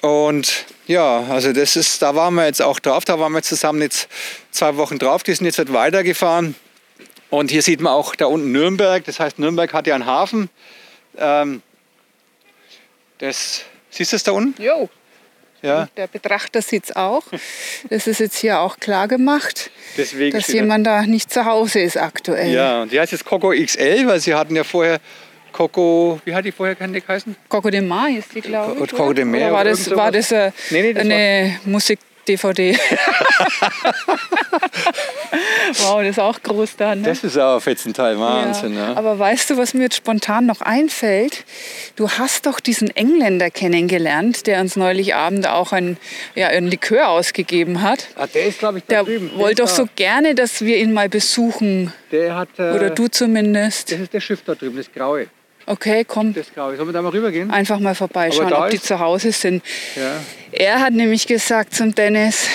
Und 0.00 0.66
ja, 0.86 1.24
also 1.28 1.52
das 1.52 1.76
ist, 1.76 2.00
da 2.00 2.14
waren 2.14 2.34
wir 2.34 2.46
jetzt 2.46 2.62
auch 2.62 2.78
drauf, 2.78 3.04
da 3.04 3.18
waren 3.18 3.32
wir 3.32 3.42
zusammen 3.42 3.82
jetzt 3.82 4.08
zwei 4.50 4.76
Wochen 4.76 4.98
drauf, 4.98 5.22
die 5.22 5.34
sind 5.34 5.46
jetzt 5.46 5.58
halt 5.58 5.72
weitergefahren. 5.72 6.54
Und 7.28 7.50
hier 7.50 7.62
sieht 7.62 7.80
man 7.80 7.92
auch 7.92 8.14
da 8.14 8.26
unten 8.26 8.50
Nürnberg, 8.50 9.04
das 9.04 9.20
heißt 9.20 9.38
Nürnberg 9.38 9.72
hat 9.72 9.86
ja 9.86 9.94
einen 9.94 10.06
Hafen. 10.06 10.48
Ähm, 11.18 11.62
das, 13.20 13.64
siehst 13.90 14.12
du 14.12 14.16
es 14.16 14.22
da 14.22 14.32
unten? 14.32 14.60
Jo. 14.60 14.88
Ja. 15.62 15.88
der 15.94 16.06
Betrachter 16.06 16.62
sieht 16.62 16.84
es 16.84 16.96
auch. 16.96 17.24
Das 17.90 18.06
ist 18.06 18.20
jetzt 18.20 18.38
hier 18.38 18.60
auch 18.60 18.78
klar 18.78 19.08
gemacht, 19.08 19.70
Deswegen 19.96 20.36
dass 20.36 20.48
jemand 20.48 20.86
da 20.86 21.02
nicht 21.02 21.32
zu 21.32 21.44
Hause 21.44 21.80
ist 21.80 21.96
aktuell. 21.96 22.50
Ja, 22.50 22.82
und 22.82 22.92
die 22.92 23.00
heißt 23.00 23.12
jetzt 23.12 23.24
Coco 23.24 23.50
XL, 23.50 24.06
weil 24.06 24.20
sie 24.20 24.34
hatten 24.34 24.54
ja 24.56 24.64
vorher 24.64 25.00
Coco, 25.52 26.20
wie 26.24 26.34
hat 26.34 26.44
die 26.44 26.52
vorher 26.52 26.74
geheißen? 26.76 27.36
Coco 27.48 27.70
de 27.70 27.80
Mar 27.80 28.08
ist 28.08 28.34
die, 28.34 28.40
glaube 28.40 28.84
ich. 28.84 28.90
Coco 28.90 29.12
de 29.12 29.24
Mar. 29.24 29.52
war 29.52 29.64
das, 29.64 29.90
war 29.90 30.12
das, 30.12 30.30
äh, 30.30 30.52
nee, 30.70 30.82
nee, 30.82 30.92
das 30.92 31.04
eine 31.04 31.60
Musik 31.64 31.98
DVD. 32.30 32.78
wow, 35.78 36.00
das 36.00 36.10
ist 36.10 36.20
auch 36.20 36.40
groß 36.42 36.76
da. 36.76 36.94
Ne? 36.94 37.02
Das 37.02 37.24
ist 37.24 37.36
auch 37.36 37.56
ein 37.56 37.60
Fetzenteil, 37.60 38.18
Wahnsinn. 38.20 38.74
Ja. 38.74 38.90
Ne? 38.90 38.96
Aber 38.96 39.18
weißt 39.18 39.50
du, 39.50 39.56
was 39.56 39.74
mir 39.74 39.82
jetzt 39.84 39.96
spontan 39.96 40.46
noch 40.46 40.60
einfällt? 40.60 41.44
Du 41.96 42.08
hast 42.08 42.46
doch 42.46 42.60
diesen 42.60 42.94
Engländer 42.94 43.50
kennengelernt, 43.50 44.46
der 44.46 44.60
uns 44.60 44.76
neulich 44.76 45.16
Abend 45.16 45.48
auch 45.48 45.72
ein, 45.72 45.96
ja, 46.36 46.46
ein 46.48 46.68
Likör 46.68 47.08
ausgegeben 47.08 47.82
hat. 47.82 48.06
Ah, 48.14 48.28
der 48.28 48.46
ist, 48.46 48.60
glaube 48.60 48.78
ich, 48.78 48.84
da 48.84 49.02
der 49.02 49.04
drüben. 49.04 49.32
wollte 49.36 49.62
doch 49.62 49.68
so 49.68 49.88
gerne, 49.96 50.36
dass 50.36 50.60
wir 50.60 50.76
ihn 50.78 50.92
mal 50.92 51.08
besuchen. 51.08 51.92
Der 52.12 52.36
hat, 52.36 52.50
äh, 52.58 52.70
Oder 52.70 52.90
du 52.90 53.08
zumindest. 53.08 53.90
Das 53.90 53.98
ist 53.98 54.12
der 54.12 54.20
Schiff 54.20 54.42
da 54.44 54.54
drüben, 54.54 54.76
das 54.76 54.92
Graue. 54.92 55.26
Okay, 55.70 56.04
komm. 56.04 56.34
Das 56.34 56.52
glaube 56.52 56.72
ich. 56.72 56.78
Sollen 56.78 56.88
wir 56.88 56.92
da 56.92 57.00
mal 57.00 57.10
rübergehen? 57.10 57.48
Einfach 57.48 57.78
mal 57.78 57.94
vorbeischauen, 57.94 58.52
ob 58.52 58.70
die 58.70 58.80
zu 58.80 58.98
Hause 58.98 59.30
sind. 59.30 59.62
Ja. 59.94 60.20
Er 60.50 60.80
hat 60.80 60.92
nämlich 60.94 61.28
gesagt 61.28 61.76
zum 61.76 61.94
Dennis, 61.94 62.48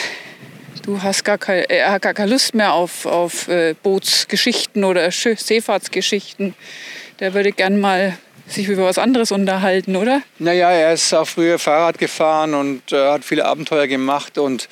du 0.83 1.01
hast 1.01 1.23
gar, 1.23 1.37
kein, 1.37 1.63
er 1.69 1.93
hat 1.93 2.01
gar 2.01 2.13
keine 2.13 2.31
Lust 2.31 2.53
mehr 2.53 2.73
auf, 2.73 3.05
auf 3.05 3.47
äh, 3.47 3.73
Bootsgeschichten 3.81 4.83
oder 4.83 5.09
Seefahrtsgeschichten. 5.11 6.55
Der 7.21 7.33
würde 7.33 7.53
gern 7.53 7.79
mal 7.79 8.17
sich 8.47 8.67
über 8.67 8.83
was 8.83 8.97
anderes 8.97 9.31
unterhalten, 9.31 9.95
oder? 9.95 10.21
Naja, 10.37 10.69
er 10.71 10.93
ist 10.93 11.13
auch 11.13 11.25
früher 11.25 11.57
Fahrrad 11.57 11.97
gefahren 11.97 12.53
und 12.53 12.91
äh, 12.91 13.11
hat 13.11 13.23
viele 13.23 13.45
Abenteuer 13.45 13.87
gemacht. 13.87 14.37
Und 14.37 14.67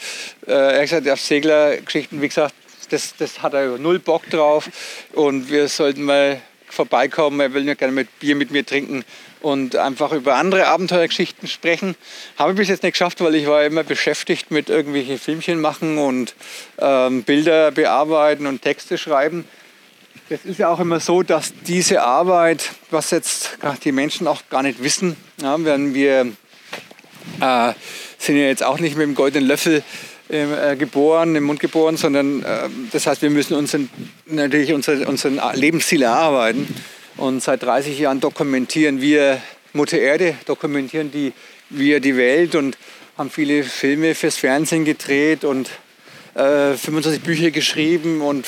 äh, 0.47 0.51
er 0.51 0.73
hat 0.73 0.81
gesagt, 0.81 1.09
auf 1.09 1.21
Seglergeschichten, 1.21 2.21
wie 2.21 2.27
gesagt, 2.27 2.53
das, 2.89 3.15
das 3.17 3.41
hat 3.41 3.53
er 3.53 3.77
null 3.77 3.99
Bock 3.99 4.29
drauf. 4.29 4.69
Und 5.13 5.49
wir 5.49 5.69
sollten 5.69 6.03
mal 6.03 6.41
vorbeikommen, 6.73 7.39
er 7.39 7.53
will 7.53 7.63
nur 7.63 7.75
gerne 7.75 7.93
mit 7.93 8.19
Bier 8.19 8.35
mit 8.35 8.51
mir 8.51 8.65
trinken 8.65 9.05
und 9.41 9.75
einfach 9.75 10.11
über 10.11 10.35
andere 10.35 10.67
Abenteuergeschichten 10.67 11.47
sprechen. 11.47 11.95
Habe 12.37 12.51
ich 12.51 12.57
bis 12.57 12.69
jetzt 12.69 12.83
nicht 12.83 12.93
geschafft, 12.93 13.21
weil 13.21 13.35
ich 13.35 13.47
war 13.47 13.63
immer 13.63 13.83
beschäftigt 13.83 14.51
mit 14.51 14.69
irgendwelchen 14.69 15.19
Filmchen 15.19 15.61
machen 15.61 15.97
und 15.97 16.35
ähm, 16.79 17.23
Bilder 17.23 17.71
bearbeiten 17.71 18.47
und 18.47 18.61
Texte 18.61 18.97
schreiben. 18.97 19.45
Es 20.29 20.45
ist 20.45 20.59
ja 20.59 20.69
auch 20.69 20.79
immer 20.79 20.99
so, 20.99 21.21
dass 21.21 21.53
diese 21.67 22.01
Arbeit, 22.01 22.71
was 22.89 23.11
jetzt 23.11 23.57
die 23.83 23.91
Menschen 23.91 24.25
auch 24.27 24.41
gar 24.49 24.63
nicht 24.63 24.81
wissen, 24.81 25.17
ja, 25.41 25.63
wenn 25.63 25.93
wir 25.93 26.31
äh, 27.41 27.73
sind 28.17 28.37
ja 28.37 28.45
jetzt 28.45 28.63
auch 28.63 28.79
nicht 28.79 28.95
mit 28.95 29.05
dem 29.05 29.15
goldenen 29.15 29.47
Löffel 29.47 29.83
äh, 30.29 30.75
geboren, 30.75 31.35
im 31.35 31.43
Mund 31.43 31.59
geboren, 31.59 31.97
sondern 31.97 32.43
äh, 32.43 32.69
das 32.91 33.07
heißt, 33.07 33.21
wir 33.21 33.29
müssen 33.29 33.55
unseren, 33.55 33.89
natürlich 34.25 34.73
unsere, 34.73 35.07
unseren 35.07 35.39
Lebensziel 35.53 36.03
erarbeiten. 36.03 36.67
Und 37.17 37.43
seit 37.43 37.63
30 37.63 37.99
Jahren 37.99 38.19
dokumentieren 38.19 39.01
wir 39.01 39.41
Mutter 39.73 39.99
Erde, 39.99 40.35
dokumentieren 40.45 41.11
die, 41.11 41.33
wir 41.69 41.99
die 41.99 42.17
Welt 42.17 42.55
und 42.55 42.77
haben 43.17 43.29
viele 43.29 43.63
Filme 43.63 44.15
fürs 44.15 44.37
Fernsehen 44.37 44.85
gedreht 44.85 45.43
und 45.43 45.69
äh, 46.35 46.73
25 46.73 47.21
Bücher 47.21 47.51
geschrieben 47.51 48.21
und 48.21 48.47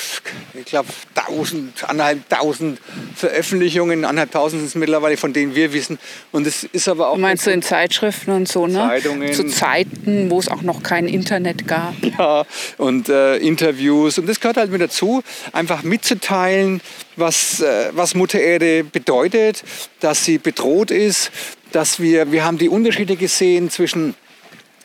ich 0.54 0.64
glaube 0.64 0.88
tausend, 1.14 1.84
anderthalb 1.88 2.28
tausend 2.28 2.80
Veröffentlichungen, 3.14 4.04
anderthalb 4.04 4.32
tausend 4.32 4.60
sind 4.60 4.68
es 4.68 4.74
mittlerweile, 4.74 5.16
von 5.16 5.32
denen 5.32 5.54
wir 5.54 5.72
wissen. 5.72 5.98
Und 6.32 6.46
es 6.46 6.64
ist 6.64 6.88
aber 6.88 7.10
auch. 7.10 7.16
Meinst 7.16 7.46
du 7.46 7.50
in 7.50 7.62
Zeitschriften 7.62 8.32
und 8.32 8.48
so, 8.48 8.66
ne? 8.66 8.78
Zeitungen. 8.78 9.32
Zu 9.32 9.46
Zeiten, 9.46 10.30
wo 10.30 10.38
es 10.38 10.48
auch 10.48 10.62
noch 10.62 10.82
kein 10.82 11.06
Internet 11.06 11.66
gab. 11.66 11.94
Ja, 12.18 12.46
und 12.78 13.10
äh, 13.10 13.36
Interviews. 13.36 14.18
Und 14.18 14.26
das 14.26 14.40
gehört 14.40 14.56
halt 14.56 14.70
mit 14.70 14.80
dazu, 14.80 15.22
einfach 15.52 15.82
mitzuteilen, 15.82 16.80
was, 17.16 17.60
äh, 17.60 17.90
was 17.92 18.14
Mutter 18.14 18.38
Erde 18.38 18.84
bedeutet, 18.84 19.62
dass 20.00 20.24
sie 20.24 20.38
bedroht 20.38 20.90
ist, 20.90 21.30
dass 21.72 22.00
wir, 22.00 22.32
wir 22.32 22.44
haben 22.44 22.56
die 22.56 22.70
Unterschiede 22.70 23.16
gesehen 23.16 23.70
zwischen 23.70 24.14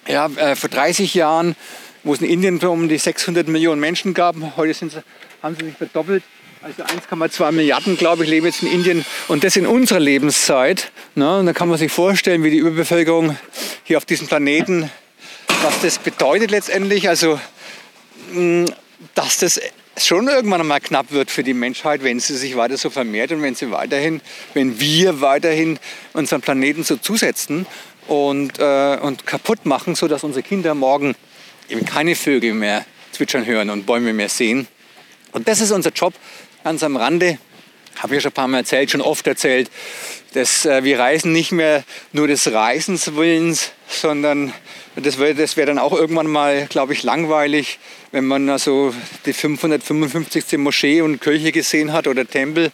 ja, 0.07 0.25
äh, 0.35 0.55
vor 0.55 0.69
30 0.69 1.13
Jahren 1.13 1.55
wo 2.03 2.13
es 2.13 2.21
in 2.21 2.29
Indien 2.29 2.59
um 2.59 2.89
die 2.89 2.97
600 2.97 3.47
Millionen 3.47 3.79
Menschen 3.79 4.13
gab. 4.13 4.35
Heute 4.57 4.73
sie, 4.73 4.89
haben 5.41 5.55
sie 5.59 5.65
sich 5.65 5.75
verdoppelt. 5.75 6.23
Also 6.63 6.83
1,2 6.83 7.51
Milliarden, 7.53 7.97
glaube 7.97 8.23
ich, 8.23 8.29
leben 8.29 8.45
jetzt 8.45 8.61
in 8.61 8.71
Indien 8.71 9.03
und 9.27 9.43
das 9.43 9.55
in 9.55 9.65
unserer 9.65 9.99
Lebenszeit. 9.99 10.91
Ne? 11.15 11.39
Und 11.39 11.47
da 11.47 11.53
kann 11.53 11.67
man 11.67 11.79
sich 11.79 11.91
vorstellen, 11.91 12.43
wie 12.43 12.51
die 12.51 12.57
Überbevölkerung 12.57 13.35
hier 13.83 13.97
auf 13.97 14.05
diesem 14.05 14.27
Planeten, 14.27 14.91
was 15.63 15.81
das 15.81 15.97
bedeutet 15.97 16.51
letztendlich. 16.51 17.09
Also, 17.09 17.39
mm, 18.33 18.65
dass 19.15 19.39
das 19.39 19.59
schon 19.97 20.27
irgendwann 20.27 20.61
einmal 20.61 20.81
knapp 20.81 21.11
wird 21.11 21.31
für 21.31 21.43
die 21.43 21.55
Menschheit, 21.55 22.03
wenn 22.03 22.19
sie 22.19 22.37
sich 22.37 22.55
weiter 22.55 22.77
so 22.77 22.91
vermehrt 22.91 23.31
und 23.31 23.41
wenn 23.41 23.55
sie 23.55 23.71
weiterhin, 23.71 24.21
wenn 24.53 24.79
wir 24.79 25.19
weiterhin 25.19 25.79
unseren 26.13 26.41
Planeten 26.41 26.83
so 26.83 26.95
zusetzen 26.95 27.65
und, 28.07 28.59
äh, 28.59 28.97
und 29.01 29.25
kaputt 29.25 29.65
machen, 29.65 29.95
sodass 29.95 30.23
unsere 30.23 30.43
Kinder 30.43 30.75
morgen 30.75 31.15
eben 31.71 31.85
keine 31.85 32.15
Vögel 32.15 32.53
mehr 32.53 32.85
zwitschern 33.11 33.45
hören 33.45 33.69
und 33.69 33.85
Bäume 33.85 34.13
mehr 34.13 34.29
sehen. 34.29 34.67
Und 35.31 35.47
das 35.47 35.61
ist 35.61 35.71
unser 35.71 35.91
Job 35.91 36.13
ganz 36.63 36.83
am 36.83 36.97
Rande. 36.97 37.37
Habe 37.97 38.15
ich 38.15 38.21
schon 38.21 38.31
ein 38.31 38.33
paar 38.33 38.47
Mal 38.47 38.59
erzählt, 38.59 38.91
schon 38.91 39.01
oft 39.01 39.27
erzählt, 39.27 39.69
dass 40.33 40.65
äh, 40.65 40.83
wir 40.83 40.99
reisen 40.99 41.31
nicht 41.33 41.51
mehr 41.51 41.83
nur 42.13 42.27
des 42.27 42.51
Reisens 42.51 43.15
Willens, 43.15 43.71
sondern 43.87 44.53
das 44.95 45.19
wäre 45.19 45.35
das 45.35 45.57
wär 45.57 45.65
dann 45.65 45.77
auch 45.77 45.93
irgendwann 45.93 46.27
mal, 46.27 46.67
glaube 46.67 46.93
ich, 46.93 47.03
langweilig, 47.03 47.79
wenn 48.11 48.25
man 48.25 48.49
also 48.49 48.93
die 49.25 49.33
555. 49.33 50.57
Moschee 50.57 51.01
und 51.01 51.21
Kirche 51.21 51.51
gesehen 51.51 51.93
hat 51.93 52.07
oder 52.07 52.27
Tempel. 52.27 52.71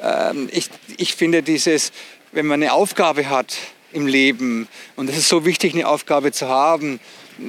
Ähm, 0.00 0.48
ich, 0.52 0.70
ich 0.96 1.14
finde 1.14 1.42
dieses, 1.42 1.92
wenn 2.30 2.46
man 2.46 2.62
eine 2.62 2.72
Aufgabe 2.72 3.28
hat 3.28 3.56
im 3.92 4.06
Leben, 4.06 4.68
und 4.96 5.10
es 5.10 5.16
ist 5.16 5.28
so 5.28 5.44
wichtig, 5.44 5.74
eine 5.74 5.86
Aufgabe 5.86 6.32
zu 6.32 6.48
haben, 6.48 6.98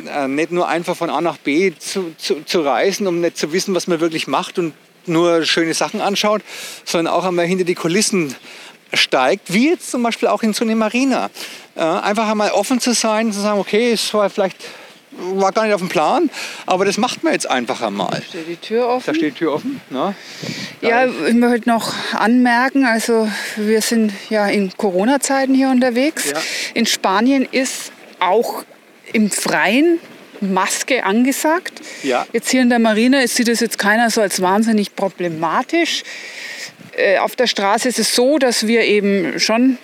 äh, 0.08 0.27
nicht 0.27 0.51
nur 0.51 0.67
einfach 0.67 0.95
von 0.95 1.10
A 1.10 1.21
nach 1.21 1.38
B 1.38 1.73
zu, 1.77 2.13
zu, 2.17 2.43
zu 2.43 2.62
reisen, 2.62 3.08
um 3.08 3.21
nicht 3.21 3.38
zu 3.38 3.53
wissen, 3.53 3.75
was 3.75 3.88
man 3.88 3.99
wirklich 3.99 4.27
macht 4.27 4.60
und 4.60 4.73
nur 5.06 5.43
schöne 5.45 5.73
Sachen 5.73 6.01
anschaut, 6.01 6.41
sondern 6.86 7.13
auch 7.13 7.25
einmal 7.25 7.45
hinter 7.45 7.65
die 7.65 7.75
Kulissen 7.75 8.36
steigt, 8.93 9.51
wie 9.53 9.69
jetzt 9.69 9.91
zum 9.91 10.03
Beispiel 10.03 10.29
auch 10.29 10.43
in 10.43 10.53
so 10.53 10.63
eine 10.63 10.75
Marina. 10.75 11.29
Äh, 11.75 11.82
einfach 11.82 12.29
einmal 12.29 12.51
offen 12.51 12.79
zu 12.79 12.93
sein, 12.93 13.32
zu 13.32 13.39
sagen, 13.39 13.60
okay, 13.60 13.91
es 13.91 14.13
war 14.13 14.29
vielleicht 14.29 14.58
war 15.15 15.51
gar 15.51 15.65
nicht 15.65 15.73
auf 15.73 15.82
dem 15.82 15.89
Plan, 15.89 16.29
aber 16.65 16.86
das 16.86 16.97
macht 16.97 17.23
man 17.23 17.34
jetzt 17.34 17.49
einfach 17.49 17.82
einmal. 17.82 18.10
Da 18.10 18.21
steht 18.21 18.47
die 18.47 18.56
Tür 18.56 18.88
offen. 18.88 19.03
Da 19.06 19.13
steht 19.13 19.36
die 19.36 19.39
Tür 19.39 19.53
offen. 19.53 19.82
Ne? 19.89 20.15
Ja, 20.82 21.06
ich 21.06 21.34
möchte 21.34 21.69
noch 21.69 21.93
anmerken, 22.13 22.86
also 22.86 23.29
wir 23.56 23.82
sind 23.82 24.12
ja 24.29 24.47
in 24.47 24.75
Corona-Zeiten 24.75 25.53
hier 25.53 25.69
unterwegs. 25.69 26.32
Ja. 26.32 26.41
In 26.73 26.86
Spanien 26.86 27.47
ist 27.49 27.91
auch 28.19 28.63
im 29.13 29.32
Freien 29.32 29.99
Maske 30.41 31.06
angesagt. 31.06 31.82
Ja. 32.04 32.26
Jetzt 32.34 32.49
hier 32.49 32.62
in 32.62 32.69
der 32.69 32.80
Marina 32.80 33.26
sieht 33.28 33.47
das 33.47 33.62
jetzt 33.62 33.80
keiner 33.80 34.10
so 34.10 34.21
als 34.21 34.41
wahnsinnig 34.41 34.95
problematisch. 34.95 36.04
Äh, 36.97 37.17
auf 37.19 37.36
der 37.36 37.47
Straße 37.47 37.88
ist 37.88 37.99
es 37.99 38.13
so, 38.13 38.38
dass 38.38 38.67
wir 38.67 38.82
eben 38.82 39.39
schon 39.39 39.78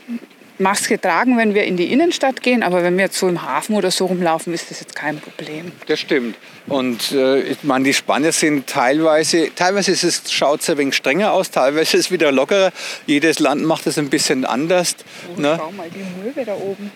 Maske 0.59 0.99
tragen, 0.99 1.37
wenn 1.37 1.55
wir 1.55 1.63
in 1.63 1.77
die 1.77 1.91
Innenstadt 1.91 2.43
gehen, 2.43 2.63
aber 2.63 2.83
wenn 2.83 2.97
wir 2.97 3.05
jetzt 3.05 3.17
so 3.17 3.29
im 3.29 3.41
Hafen 3.41 3.75
oder 3.75 3.91
so 3.91 4.07
rumlaufen, 4.07 4.53
ist 4.53 4.69
das 4.69 4.81
jetzt 4.81 4.93
kein 4.93 5.17
Problem. 5.17 5.71
Das 5.87 6.01
stimmt. 6.01 6.35
Und 6.67 7.13
äh, 7.13 7.39
ich 7.39 7.63
meine, 7.63 7.85
die 7.85 7.93
Spanier 7.93 8.33
sind 8.33 8.67
teilweise, 8.67 9.55
teilweise 9.55 9.91
ist 9.91 10.03
es, 10.03 10.31
schaut 10.31 10.59
es 10.59 10.69
ein 10.69 10.77
wenig 10.77 10.95
strenger 10.95 11.31
aus, 11.31 11.49
teilweise 11.49 11.97
ist 11.97 12.05
es 12.05 12.11
wieder 12.11 12.31
lockerer. 12.33 12.73
Jedes 13.07 13.39
Land 13.39 13.63
macht 13.63 13.87
es 13.87 13.97
ein 13.97 14.09
bisschen 14.09 14.43
anders. 14.43 14.97
Oh, 15.35 15.39
ne? 15.39 15.55
Schau 15.57 15.71
mal 15.71 15.89
die 15.89 16.03
Möwe 16.21 16.45
da 16.45 16.55
oben. 16.55 16.91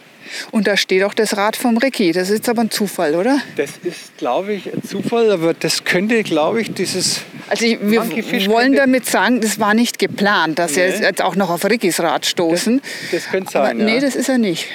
Und 0.51 0.67
da 0.67 0.77
steht 0.77 1.03
auch 1.03 1.13
das 1.13 1.38
Rad 1.38 1.55
vom 1.55 1.77
Ricky. 1.77 2.12
Das 2.12 2.29
ist 2.29 2.38
jetzt 2.38 2.49
aber 2.49 2.62
ein 2.62 2.71
Zufall, 2.71 3.15
oder? 3.15 3.39
Das 3.55 3.71
ist, 3.83 4.17
glaube 4.17 4.53
ich, 4.53 4.71
ein 4.71 4.83
Zufall, 4.83 5.31
aber 5.31 5.53
das 5.53 5.83
könnte, 5.83 6.23
glaube 6.23 6.62
ich, 6.62 6.73
dieses. 6.73 7.21
Also 7.49 7.65
ich, 7.65 7.79
wir 7.81 8.01
wollen 8.47 8.73
damit 8.73 9.05
sagen, 9.05 9.41
das 9.41 9.59
war 9.59 9.73
nicht 9.73 9.99
geplant, 9.99 10.59
dass 10.59 10.71
nee. 10.71 10.77
wir 10.77 11.01
jetzt 11.01 11.21
auch 11.21 11.36
noch 11.36 11.49
auf 11.49 11.65
Rickys 11.65 11.99
Rad 11.99 12.25
stoßen. 12.25 12.81
Das, 13.12 13.23
das 13.23 13.31
könnte 13.31 13.51
sein. 13.51 13.81
Aber, 13.81 13.91
nee, 13.91 13.99
das 13.99 14.15
ist 14.15 14.29
er 14.29 14.38
nicht. 14.38 14.67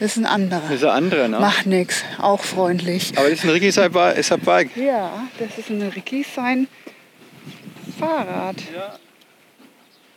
Das 0.00 0.12
ist 0.12 0.18
ein 0.18 0.26
anderer. 0.26 0.62
Das 0.62 0.76
ist 0.76 0.84
ein 0.84 0.90
anderer, 0.90 1.28
ne? 1.28 1.38
Macht 1.38 1.66
nichts, 1.66 2.02
auch 2.18 2.42
freundlich. 2.42 3.12
Aber 3.16 3.28
das 3.28 3.38
ist 3.38 3.44
ein 3.44 3.50
Ricky 3.50 3.70
sein 3.70 3.92
Bike. 3.92 4.76
Ja, 4.76 5.28
das 5.38 5.58
ist 5.58 5.70
ein 5.70 5.82
Ricky 5.82 6.26
sein 6.34 6.66
Fahrrad. 7.98 8.56
Ja. 8.74 8.98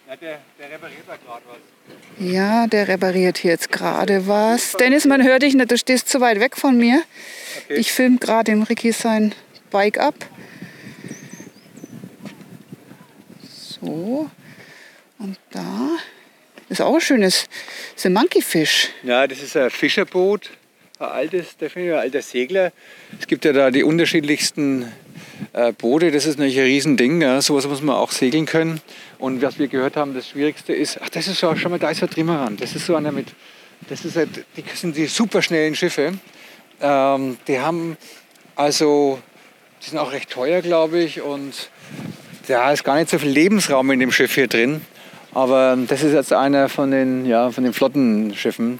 Ja, 0.07 0.15
der, 0.15 0.39
der 0.57 0.71
repariert 0.71 1.03
da 1.05 1.17
gerade 1.17 1.43
was. 1.49 1.76
Ja, 2.19 2.65
der 2.65 2.87
repariert 2.87 3.37
hier 3.37 3.51
jetzt 3.51 3.71
gerade 3.71 4.27
was. 4.27 4.71
Dennis, 4.73 5.05
man 5.05 5.23
hört 5.23 5.43
dich 5.43 5.53
nicht, 5.53 5.69
du 5.69 5.77
stehst 5.77 6.09
zu 6.09 6.19
weit 6.19 6.39
weg 6.39 6.57
von 6.57 6.75
mir. 6.77 7.03
Okay. 7.65 7.75
Ich 7.75 7.91
filme 7.91 8.17
gerade 8.17 8.51
dem 8.51 8.63
Ricky 8.63 8.91
sein 8.91 9.35
Bike 9.69 9.99
ab. 9.99 10.15
So. 13.79 14.29
Und 15.19 15.37
da 15.51 15.89
ist 16.69 16.81
auch 16.81 16.95
ein 16.95 17.01
schönes, 17.01 17.47
das 17.93 17.97
ist 17.97 18.05
ein 18.07 18.13
Monkeyfish. 18.13 18.89
Ja, 19.03 19.27
das 19.27 19.41
ist 19.41 19.55
ein 19.55 19.69
Fischerboot, 19.69 20.49
ein 20.99 21.05
altes, 21.05 21.55
definitiv 21.57 21.93
ein 21.93 21.99
alter 21.99 22.21
Segler. 22.23 22.71
Es 23.19 23.27
gibt 23.27 23.45
ja 23.45 23.53
da 23.53 23.69
die 23.69 23.83
unterschiedlichsten 23.83 24.91
äh, 25.53 25.71
Boote, 25.73 26.11
das 26.11 26.25
ist 26.25 26.37
natürlich 26.37 26.59
ein 26.59 26.65
Riesending. 26.65 27.21
Ja. 27.21 27.41
Sowas 27.41 27.67
muss 27.67 27.81
man 27.81 27.95
auch 27.95 28.11
segeln 28.11 28.45
können. 28.45 28.81
Und 29.19 29.41
was 29.41 29.59
wir 29.59 29.67
gehört 29.67 29.95
haben, 29.95 30.13
das 30.13 30.29
Schwierigste 30.29 30.73
ist, 30.73 30.99
ach, 31.01 31.09
das 31.09 31.27
ist 31.27 31.39
schon, 31.39 31.57
mal, 31.69 31.79
da 31.79 31.89
ist 31.89 32.03
ein 32.03 32.09
Trimaran. 32.09 32.57
Das 32.57 32.75
ist 32.75 32.85
so 32.85 32.95
einer 32.95 33.11
mit, 33.11 33.27
das 33.89 34.05
ist 34.05 34.15
halt, 34.15 34.45
die 34.55 34.63
sind 34.73 34.95
die 34.95 35.07
superschnellen 35.07 35.75
Schiffe. 35.75 36.13
Ähm, 36.81 37.37
die 37.47 37.59
haben 37.59 37.97
also, 38.55 39.19
die 39.83 39.89
sind 39.89 39.99
auch 39.99 40.11
recht 40.11 40.29
teuer, 40.29 40.61
glaube 40.61 40.99
ich. 40.99 41.21
Und 41.21 41.69
da 42.47 42.71
ist 42.71 42.83
gar 42.83 42.95
nicht 42.95 43.09
so 43.09 43.19
viel 43.19 43.29
Lebensraum 43.29 43.91
in 43.91 43.99
dem 43.99 44.11
Schiff 44.11 44.35
hier 44.35 44.47
drin. 44.47 44.81
Aber 45.33 45.77
das 45.87 46.03
ist 46.03 46.13
jetzt 46.13 46.33
einer 46.33 46.69
von 46.69 46.89
den, 46.89 47.25
ja, 47.25 47.51
von 47.51 47.63
den 47.63 47.73
Flottenschiffen 47.73 48.79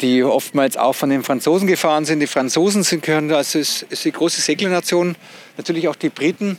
die 0.00 0.22
oftmals 0.22 0.76
auch 0.76 0.94
von 0.94 1.10
den 1.10 1.22
Franzosen 1.22 1.66
gefahren 1.66 2.04
sind. 2.04 2.20
Die 2.20 2.26
Franzosen 2.26 2.82
sind, 2.82 3.06
also 3.08 3.58
ist, 3.58 3.82
ist 3.82 4.04
die 4.04 4.12
große 4.12 4.40
Seglernation, 4.40 5.16
natürlich 5.56 5.88
auch 5.88 5.96
die 5.96 6.08
Briten. 6.08 6.58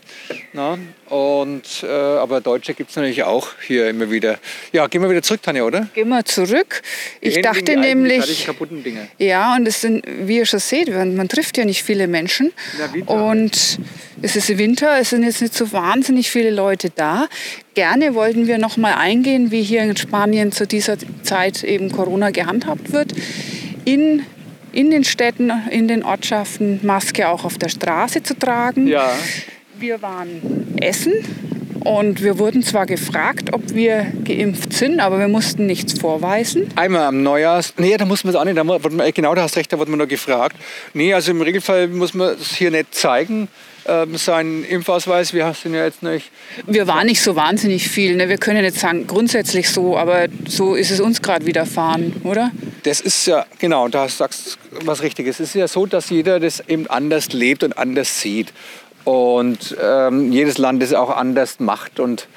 Na? 0.53 0.77
Und, 1.09 1.83
äh, 1.83 1.87
aber 1.87 2.41
Deutsche 2.41 2.73
gibt 2.73 2.91
es 2.91 2.95
natürlich 2.95 3.23
auch 3.23 3.49
hier 3.65 3.89
immer 3.89 4.09
wieder. 4.11 4.39
Ja, 4.71 4.87
gehen 4.87 5.01
wir 5.01 5.09
wieder 5.09 5.21
zurück, 5.21 5.41
Tanja, 5.41 5.63
oder? 5.63 5.87
Gehen 5.93 6.09
wir 6.09 6.23
zurück. 6.23 6.81
Ich 7.19 7.35
Gehen 7.35 7.43
dachte 7.43 7.75
nämlich. 7.77 8.45
kaputten 8.45 8.83
Dinge. 8.83 9.07
Ja, 9.17 9.55
und 9.55 9.67
es 9.67 9.81
sind, 9.81 10.05
wie 10.07 10.37
ihr 10.37 10.45
schon 10.45 10.59
seht, 10.59 10.89
man, 10.89 11.15
man 11.15 11.27
trifft 11.27 11.57
ja 11.57 11.65
nicht 11.65 11.83
viele 11.83 12.07
Menschen. 12.07 12.53
Und 13.05 13.79
es 14.21 14.35
ist 14.35 14.57
Winter, 14.57 14.99
es 14.99 15.09
sind 15.09 15.23
jetzt 15.23 15.41
nicht 15.41 15.53
so 15.53 15.71
wahnsinnig 15.71 16.29
viele 16.29 16.51
Leute 16.51 16.89
da. 16.89 17.27
Gerne 17.73 18.13
wollten 18.13 18.47
wir 18.47 18.57
noch 18.57 18.77
mal 18.77 18.93
eingehen, 18.93 19.51
wie 19.51 19.63
hier 19.63 19.81
in 19.81 19.97
Spanien 19.97 20.51
zu 20.51 20.67
dieser 20.67 20.97
Zeit 21.23 21.63
eben 21.63 21.91
Corona 21.91 22.29
gehandhabt 22.29 22.91
wird. 22.91 23.13
In 23.85 24.23
in 24.71 24.91
den 24.91 25.03
Städten, 25.03 25.51
in 25.69 25.87
den 25.87 26.03
Ortschaften 26.03 26.79
Maske 26.83 27.27
auch 27.27 27.43
auf 27.43 27.57
der 27.57 27.69
Straße 27.69 28.23
zu 28.23 28.37
tragen. 28.37 28.87
Ja. 28.87 29.09
Wir 29.77 30.01
waren 30.01 30.75
essen 30.79 31.13
Und 31.83 32.21
wir 32.21 32.37
wurden 32.37 32.61
zwar 32.61 32.85
gefragt, 32.85 33.53
ob 33.53 33.73
wir 33.73 34.05
geimpft 34.23 34.73
sind, 34.73 34.99
aber 34.99 35.17
wir 35.17 35.27
mussten 35.27 35.65
nichts 35.65 35.97
vorweisen. 35.97 36.67
Einmal 36.75 37.05
am 37.05 37.23
Neujahrs. 37.23 37.73
Nee, 37.77 37.97
da 37.97 38.05
muss 38.05 38.23
man 38.23 38.33
es 38.33 38.39
auch 38.39 38.45
nicht. 38.45 38.57
Da 38.57 38.67
wurde 38.67 38.95
man, 38.95 39.11
genau, 39.11 39.33
da 39.33 39.41
hast 39.41 39.57
recht, 39.57 39.73
da 39.73 39.79
wurde 39.79 39.89
man 39.89 39.97
nur 39.97 40.07
gefragt. 40.07 40.55
Nee, 40.93 41.13
also 41.13 41.31
im 41.31 41.41
Regelfall 41.41 41.87
muss 41.87 42.13
man 42.13 42.35
es 42.39 42.53
hier 42.53 42.69
nicht 42.69 42.93
zeigen. 42.93 43.47
Ähm, 43.87 44.15
seinen 44.15 44.63
Impfausweis, 44.63 45.33
wir 45.33 45.51
sind 45.55 45.73
ja 45.73 45.85
jetzt 45.85 46.03
nicht. 46.03 46.29
Wir 46.67 46.85
waren 46.85 47.07
nicht 47.07 47.19
so 47.19 47.35
wahnsinnig 47.35 47.89
viel. 47.89 48.15
Ne? 48.15 48.29
Wir 48.29 48.37
können 48.37 48.63
jetzt 48.63 48.79
sagen, 48.79 49.07
grundsätzlich 49.07 49.67
so, 49.69 49.97
aber 49.97 50.27
so 50.47 50.75
ist 50.75 50.91
es 50.91 50.99
uns 50.99 51.23
gerade 51.23 51.47
widerfahren, 51.47 52.13
oder? 52.23 52.51
Das 52.83 52.99
ist 52.99 53.27
ja, 53.27 53.45
genau, 53.59 53.87
da 53.87 54.07
sagst 54.07 54.57
du 54.71 54.87
was 54.87 55.01
Richtiges. 55.01 55.39
Es 55.39 55.49
ist 55.49 55.55
ja 55.55 55.67
so, 55.67 55.85
dass 55.85 56.09
jeder 56.09 56.39
das 56.39 56.61
eben 56.67 56.87
anders 56.87 57.31
lebt 57.31 57.63
und 57.63 57.77
anders 57.77 58.21
sieht. 58.21 58.53
Und 59.03 59.75
ähm, 59.81 60.31
jedes 60.31 60.57
Land 60.57 60.81
es 60.83 60.93
auch 60.93 61.15
anders 61.15 61.59
macht. 61.59 61.99
Und 61.99 62.27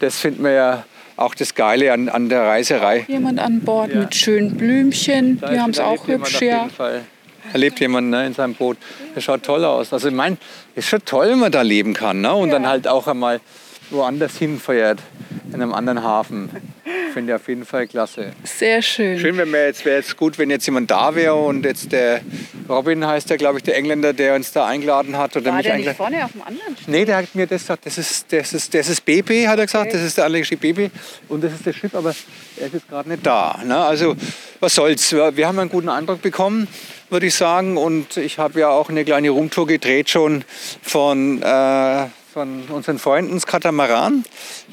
das 0.00 0.18
finden 0.18 0.44
wir 0.44 0.52
ja 0.52 0.84
auch 1.16 1.34
das 1.34 1.54
Geile 1.54 1.92
an, 1.92 2.08
an 2.08 2.28
der 2.28 2.42
Reiserei. 2.42 3.04
Jemand 3.08 3.38
an 3.38 3.60
Bord 3.60 3.92
ja. 3.92 4.00
mit 4.00 4.14
schönen 4.14 4.56
Blümchen, 4.56 5.40
da 5.40 5.50
die 5.50 5.60
haben 5.60 5.70
es 5.70 5.80
auch 5.80 6.06
hübsch, 6.06 6.40
ja. 6.40 6.68
Da 7.52 7.58
lebt 7.58 7.80
jemand 7.80 8.10
ne, 8.10 8.26
in 8.26 8.34
seinem 8.34 8.54
Boot. 8.54 8.78
Das 9.14 9.24
schaut 9.24 9.42
toll 9.42 9.64
aus. 9.64 9.92
Also 9.92 10.08
ich 10.08 10.14
meine, 10.14 10.36
es 10.74 10.84
ist 10.84 10.90
schon 10.90 11.04
toll, 11.04 11.28
wenn 11.28 11.40
man 11.40 11.52
da 11.52 11.62
leben 11.62 11.92
kann. 11.92 12.20
Ne? 12.20 12.32
Und 12.32 12.48
ja. 12.48 12.54
dann 12.54 12.66
halt 12.66 12.86
auch 12.88 13.08
einmal 13.08 13.40
woanders 13.92 14.36
hinfährt, 14.36 15.00
in 15.48 15.54
einem 15.54 15.72
anderen 15.72 16.02
Hafen. 16.02 16.50
Finde 17.12 17.32
ich 17.32 17.36
auf 17.40 17.46
jeden 17.48 17.66
Fall 17.66 17.86
klasse. 17.86 18.32
Sehr 18.42 18.80
schön. 18.80 19.18
Schön, 19.18 19.36
wenn 19.36 19.52
wir 19.52 19.66
jetzt 19.66 19.84
wäre 19.84 19.98
jetzt 19.98 20.16
gut, 20.16 20.38
wenn 20.38 20.48
jetzt 20.50 20.64
jemand 20.66 20.90
da 20.90 21.14
wäre 21.14 21.34
und 21.34 21.64
jetzt 21.64 21.92
der 21.92 22.22
Robin 22.68 23.06
heißt 23.06 23.28
der, 23.28 23.36
glaube 23.36 23.58
ich, 23.58 23.64
der 23.64 23.76
Engländer, 23.76 24.14
der 24.14 24.34
uns 24.34 24.52
da 24.52 24.66
eingeladen 24.66 25.16
hat 25.18 25.36
oder 25.36 25.50
War 25.50 25.56
mich 25.56 25.66
der 25.66 25.76
nicht 25.76 25.90
vorne 25.92 26.24
auf 26.24 26.32
dem 26.32 26.42
anderen 26.42 26.76
Schiff? 26.76 26.88
Nee, 26.88 27.04
der 27.04 27.18
hat 27.18 27.34
mir 27.34 27.46
das 27.46 27.62
gesagt. 27.62 27.84
Das 27.84 27.98
ist, 27.98 28.32
das 28.32 28.54
ist, 28.54 28.72
das 28.72 28.88
ist 28.88 29.04
BP, 29.04 29.46
hat 29.46 29.58
er 29.58 29.66
gesagt. 29.66 29.88
Okay. 29.88 29.96
Das 29.96 30.02
ist 30.02 30.16
der 30.16 30.24
anlegerische 30.24 30.56
BP 30.56 30.90
und 31.28 31.44
das 31.44 31.52
ist 31.52 31.66
das 31.66 31.76
Schiff, 31.76 31.94
aber 31.94 32.14
er 32.56 32.66
ist 32.66 32.72
jetzt 32.72 32.88
gerade 32.88 33.08
nicht 33.10 33.26
da. 33.26 33.60
Ne? 33.64 33.76
Also 33.76 34.16
was 34.60 34.74
soll's? 34.74 35.12
Wir 35.12 35.46
haben 35.46 35.58
einen 35.58 35.70
guten 35.70 35.90
Eindruck 35.90 36.22
bekommen, 36.22 36.66
würde 37.10 37.26
ich 37.26 37.34
sagen. 37.34 37.76
Und 37.76 38.16
ich 38.16 38.38
habe 38.38 38.60
ja 38.60 38.70
auch 38.70 38.88
eine 38.88 39.04
kleine 39.04 39.30
Rumtour 39.30 39.66
gedreht 39.66 40.08
schon 40.08 40.44
von 40.82 41.42
äh, 41.42 42.06
von 42.32 42.62
unseren 42.70 42.98
Freunden 42.98 43.34
das 43.34 43.46
Katamaran. 43.46 44.24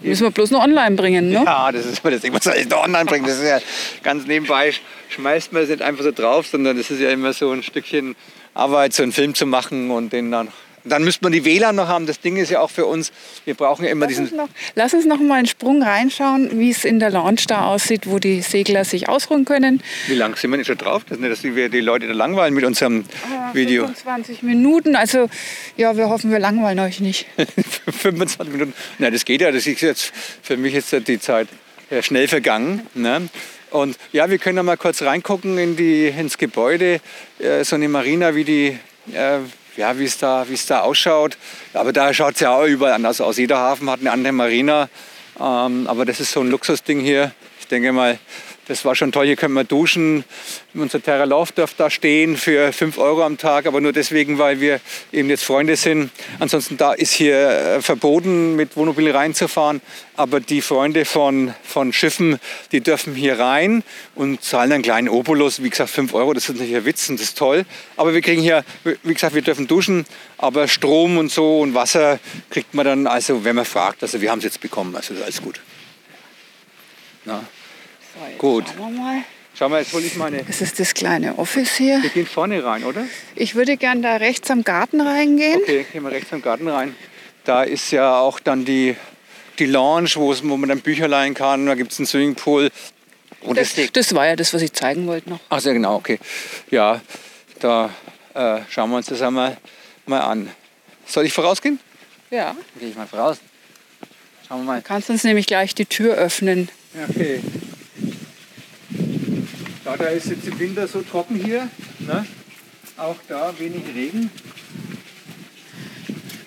Müssen 0.02 0.24
wir 0.24 0.32
bloß 0.32 0.52
noch 0.52 0.64
online 0.64 0.96
bringen, 0.96 1.30
ne? 1.30 1.44
Ja, 1.46 1.72
das 1.72 1.86
ist 1.86 2.04
das 2.04 2.22
Ding, 2.22 2.34
was 2.34 2.46
soll 2.46 2.56
ich 2.56 2.70
noch 2.70 2.86
online 2.86 3.06
bringen? 3.06 3.26
Das 3.26 3.38
ist 3.38 3.44
ja 3.44 3.60
ganz 4.02 4.26
nebenbei, 4.26 4.74
schmeißt 5.10 5.52
man 5.52 5.64
es 5.64 5.70
nicht 5.70 5.82
einfach 5.82 6.04
so 6.04 6.12
drauf, 6.12 6.48
sondern 6.48 6.78
das 6.78 6.90
ist 6.90 7.02
ja 7.02 7.10
immer 7.10 7.34
so 7.34 7.52
ein 7.52 7.62
Stückchen 7.62 8.16
Arbeit, 8.54 8.94
so 8.94 9.04
einen 9.04 9.12
Film 9.12 9.36
zu 9.36 9.46
machen 9.46 9.92
und 9.92 10.14
den 10.14 10.32
dann 10.32 10.48
dann 10.84 11.04
müsste 11.04 11.24
man 11.24 11.32
die 11.32 11.46
WLAN 11.46 11.76
noch 11.76 11.88
haben. 11.88 12.06
Das 12.06 12.20
Ding 12.20 12.38
ist 12.38 12.50
ja 12.50 12.62
auch 12.62 12.70
für 12.70 12.86
uns, 12.86 13.12
wir 13.46 13.54
brauchen 13.54 13.86
ja 13.86 13.92
immer 13.92 14.06
lass 14.06 14.10
diesen. 14.10 14.26
Uns 14.26 14.34
noch, 14.34 14.50
lass 14.76 14.94
uns 14.94 15.06
noch 15.06 15.20
mal 15.20 15.36
einen 15.36 15.48
Sprung 15.48 15.84
reinschauen, 15.84 16.60
wie 16.60 16.72
es 16.72 16.86
in 16.86 17.00
der 17.00 17.10
Launch 17.10 17.48
da 17.48 17.66
aussieht, 17.66 18.08
wo 18.08 18.20
die 18.20 18.42
Segler 18.42 18.86
sich 18.86 19.10
ausruhen 19.10 19.46
können. 19.46 19.82
Wie 20.08 20.16
lange 20.16 20.36
sind 20.38 20.52
wir 20.52 20.58
nicht 20.58 20.68
schon 20.68 20.78
drauf? 20.78 21.04
Das 21.04 21.18
ist 21.18 21.22
nicht, 21.22 21.32
dass 21.32 21.44
wir 21.44 21.70
die 21.70 21.82
Leute 21.82 22.08
da 22.08 22.14
langweilen 22.14 22.54
mit 22.54 22.64
unserem 22.64 23.06
ah, 23.32 23.54
Video. 23.54 23.86
25 23.86 24.44
Minuten. 24.44 24.96
Also, 24.96 25.30
ja, 25.78 25.96
wir 25.98 26.10
hoffen, 26.10 26.32
wir 26.32 26.40
langweilen 26.40 26.80
euch 26.80 27.00
nicht. 27.00 27.26
25 27.92 28.52
Minuten. 28.52 28.74
Na, 28.98 29.10
das 29.10 29.26
geht 29.26 29.42
ja. 29.42 29.52
Das 29.52 29.66
ist 29.66 29.82
jetzt 29.82 30.12
für 30.42 30.58
mich 30.58 30.74
jetzt 30.74 30.96
die 31.08 31.20
Zeit 31.20 31.48
schnell 32.02 32.28
vergangen. 32.28 32.88
Ne? 32.94 33.30
Und 33.72 33.98
ja, 34.12 34.30
wir 34.30 34.38
können 34.38 34.56
noch 34.56 34.64
mal 34.64 34.78
kurz 34.78 35.02
reingucken 35.02 35.58
in 35.58 35.76
die, 35.76 36.08
ins 36.08 36.38
Gebäude, 36.38 37.02
äh, 37.40 37.64
so 37.64 37.76
eine 37.76 37.88
Marina, 37.88 38.36
wie 38.36 38.44
die, 38.44 38.80
äh, 39.14 39.40
ja, 39.80 39.98
wie 39.98 40.04
es 40.04 40.18
da, 40.18 40.46
da 40.68 40.82
ausschaut. 40.82 41.38
Aber 41.74 41.94
da 41.94 42.14
schaut 42.14 42.36
es 42.36 42.42
ja 42.42 42.52
auch 42.52 42.66
überall 42.66 42.94
anders 42.94 43.22
aus. 43.22 43.38
Jeder 43.38 43.58
Hafen 43.58 43.90
hat 43.90 44.02
eine 44.02 44.12
andere 44.12 44.34
Marina. 44.34 44.90
Ähm, 45.40 45.88
aber 45.88 46.04
das 46.06 46.20
ist 46.20 46.32
so 46.32 46.42
ein 46.42 46.52
Luxusding 46.52 47.00
hier. 47.00 47.32
Ich 47.62 47.68
denke 47.68 47.94
mal, 47.94 48.20
das 48.70 48.86
war 48.86 48.94
schon 48.94 49.12
toll. 49.12 49.26
Hier 49.26 49.36
können 49.36 49.56
wir 49.56 49.64
duschen. 49.64 50.24
Unser 50.76 51.02
Terra 51.02 51.24
Love 51.24 51.52
darf 51.56 51.74
da 51.74 51.90
stehen 51.90 52.38
für 52.38 52.72
5 52.72 53.00
Euro 53.00 53.24
am 53.24 53.38
Tag, 53.38 53.66
aber 53.66 53.82
nur 53.82 53.94
deswegen, 53.94 54.38
weil 54.38 54.62
wir 54.62 54.80
eben 55.12 55.28
jetzt 55.30 55.44
Freunde 55.44 55.76
sind. 55.76 56.12
Ansonsten 56.38 56.78
da 56.78 56.94
ist 56.94 57.12
hier 57.12 57.50
äh, 57.50 57.82
verboten, 57.82 58.56
mit 58.56 58.78
Wohnmobil 58.78 59.10
reinzufahren. 59.10 59.82
Aber 60.16 60.40
die 60.40 60.62
Freunde 60.62 61.06
von, 61.06 61.56
von 61.64 61.92
Schiffen, 61.94 62.40
die 62.72 62.82
dürfen 62.82 63.16
hier 63.16 63.40
rein 63.40 63.84
und 64.14 64.44
zahlen 64.44 64.72
einen 64.72 64.84
kleinen 64.84 65.10
Obolus. 65.10 65.64
Wie 65.64 65.72
gesagt, 65.72 65.90
5 65.90 66.14
Euro, 66.14 66.34
das 66.34 66.48
ist 66.48 66.60
nicht 66.60 66.76
ein 66.76 66.86
Witz 66.86 67.10
und 67.10 67.20
das 67.20 67.30
ist 67.30 67.40
toll. 67.40 67.66
Aber 67.98 68.14
wir 68.14 68.22
kriegen 68.22 68.44
hier, 68.44 68.64
wie 68.84 69.14
gesagt, 69.16 69.34
wir 69.34 69.42
dürfen 69.42 69.66
duschen, 69.66 70.06
aber 70.38 70.68
Strom 70.68 71.18
und 71.18 71.32
so 71.32 71.62
und 71.62 71.74
Wasser 71.74 72.20
kriegt 72.52 72.76
man 72.76 72.86
dann, 72.86 73.08
also 73.08 73.44
wenn 73.44 73.56
man 73.56 73.66
fragt. 73.66 74.04
Also 74.04 74.22
wir 74.22 74.30
haben 74.30 74.40
es 74.40 74.46
jetzt 74.46 74.62
bekommen, 74.62 74.96
also 74.96 75.16
alles 75.24 75.42
gut. 75.42 75.60
Na. 77.26 77.44
Gut. 78.38 78.66
Schauen 78.68 78.96
wir 78.96 79.02
mal. 79.02 79.24
Schau 79.60 79.68
mal, 79.68 79.82
jetzt 79.82 79.94
hole 79.94 80.06
ich 80.06 80.16
meine. 80.16 80.44
Das 80.44 80.62
ist 80.62 80.80
das 80.80 80.94
kleine 80.94 81.38
Office 81.38 81.76
hier. 81.76 82.02
Wir 82.02 82.10
gehen 82.10 82.26
vorne 82.26 82.64
rein, 82.64 82.84
oder? 82.86 83.06
Ich 83.36 83.56
würde 83.56 83.76
gern 83.76 84.02
da 84.02 84.16
rechts 84.16 84.50
am 84.52 84.64
Garten 84.64 85.02
reingehen. 85.02 85.60
Okay, 85.62 85.86
gehen 85.92 86.04
wir 86.04 86.12
rechts 86.12 86.32
am 86.32 86.42
Garten 86.42 86.68
rein. 86.68 86.96
Da 87.44 87.64
ist 87.64 87.92
ja 87.92 88.20
auch 88.20 88.40
dann 88.40 88.64
die, 88.64 88.96
die 89.58 89.66
Lounge, 89.66 90.12
wo 90.16 90.58
man 90.58 90.70
dann 90.70 90.80
Bücher 90.80 91.08
leihen 91.08 91.34
kann. 91.34 91.66
Da 91.66 91.76
gibt 91.76 91.92
es 91.92 92.00
einen 92.00 92.06
Swimmingpool. 92.06 92.70
Und 93.42 93.58
das, 93.58 93.76
das, 93.76 93.92
das, 93.92 94.16
war 94.16 94.28
ja 94.28 94.36
das, 94.36 94.54
was 94.54 94.62
ich 94.62 94.74
zeigen 94.74 95.08
wollte 95.08 95.30
noch. 95.30 95.40
Ach, 95.50 95.60
sehr 95.60 95.74
genau, 95.74 95.96
okay. 95.96 96.20
Ja, 96.72 97.02
da 97.60 97.90
äh, 98.34 98.60
schauen 98.70 98.90
wir 98.92 98.98
uns 98.98 99.08
das 99.08 99.22
einmal 99.22 99.58
mal 100.06 100.22
an. 100.22 100.50
Soll 101.06 101.26
ich 101.26 101.34
vorausgehen? 101.34 101.80
Ja. 102.30 102.56
Gehe 102.80 102.90
ich 102.90 102.96
mal 102.96 103.08
voraus. 103.08 103.40
Schauen 104.48 104.62
wir 104.62 104.66
mal. 104.66 104.80
Du 104.80 104.88
kannst 104.88 105.10
uns 105.10 105.24
nämlich 105.24 105.48
gleich 105.48 105.76
die 105.76 105.86
Tür 105.86 106.16
öffnen. 106.16 106.70
Okay. 107.10 107.42
Da, 109.84 109.96
da 109.96 110.06
ist 110.08 110.28
jetzt 110.28 110.48
im 110.48 110.60
Winter 110.60 110.88
so 110.88 111.02
trocken 111.02 111.36
hier. 111.36 111.70
Ne? 112.00 112.26
Auch 112.98 113.16
da 113.28 113.54
wenig 113.58 113.84
Regen. 113.96 114.30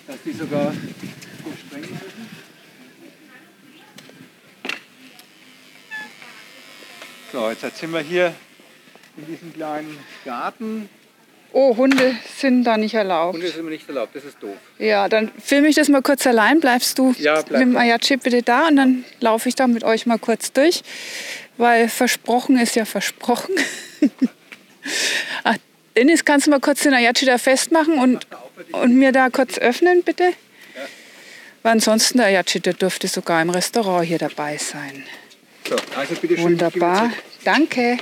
Dass 0.06 0.16
die 0.24 0.32
sogar 0.32 0.72
sprengen 1.66 1.90
müssen. 1.90 2.28
So, 7.32 7.48
jetzt 7.48 7.78
sind 7.78 7.92
wir 7.92 8.00
hier 8.00 8.34
in 9.16 9.26
diesem 9.26 9.54
kleinen 9.54 9.98
Garten. 10.24 10.90
Oh, 11.54 11.76
Hunde 11.76 12.14
sind 12.38 12.64
da 12.64 12.76
nicht 12.76 12.94
erlaubt. 12.94 13.34
Hunde 13.34 13.50
sind 13.50 13.68
nicht 13.68 13.86
erlaubt, 13.86 14.14
das 14.14 14.24
ist 14.24 14.42
doof. 14.42 14.56
Ja, 14.78 15.08
dann 15.08 15.30
filme 15.38 15.68
ich 15.68 15.76
das 15.76 15.88
mal 15.88 16.00
kurz 16.00 16.26
allein. 16.26 16.60
Bleibst 16.60 16.98
du 16.98 17.14
ja, 17.18 17.42
bleib 17.42 17.60
mit 17.60 17.60
dem 17.60 17.76
Ayachi 17.76 18.16
bitte 18.16 18.42
da 18.42 18.68
und 18.68 18.76
dann 18.76 19.04
laufe 19.20 19.48
ich 19.48 19.54
da 19.54 19.66
mit 19.66 19.84
euch 19.84 20.06
mal 20.06 20.18
kurz 20.18 20.52
durch 20.52 20.82
weil 21.56 21.88
versprochen 21.88 22.58
ist 22.58 22.76
ja 22.76 22.84
versprochen. 22.84 23.54
Ach, 25.44 25.56
Dennis, 25.96 26.24
kannst 26.24 26.46
du 26.46 26.50
mal 26.50 26.60
kurz 26.60 26.82
den 26.82 26.94
Ayachi 26.94 27.26
da 27.26 27.38
festmachen 27.38 27.98
und, 27.98 28.26
und 28.72 28.96
mir 28.96 29.12
da 29.12 29.28
kurz 29.28 29.58
öffnen, 29.58 30.02
bitte? 30.02 30.24
Ja. 30.24 30.32
Weil 31.62 31.72
ansonsten 31.72 32.18
der 32.18 32.28
Ayachi, 32.28 32.60
der 32.60 32.72
dürfte 32.72 33.08
sogar 33.08 33.42
im 33.42 33.50
Restaurant 33.50 34.06
hier 34.06 34.18
dabei 34.18 34.56
sein. 34.56 35.04
So, 35.68 35.76
also 35.96 36.14
bitte 36.14 36.36
schön, 36.36 36.44
Wunderbar, 36.44 37.12
danke. 37.44 37.98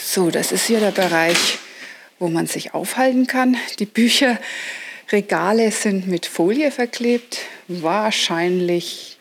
So, 0.00 0.30
das 0.30 0.52
ist 0.52 0.66
hier 0.66 0.80
der 0.80 0.92
Bereich, 0.92 1.58
wo 2.18 2.28
man 2.28 2.46
sich 2.46 2.72
aufhalten 2.74 3.26
kann. 3.26 3.56
Die 3.80 3.86
Bücherregale 3.86 5.72
sind 5.72 6.06
mit 6.06 6.26
Folie 6.26 6.70
verklebt. 6.70 7.38
Wahrscheinlich 7.66 9.18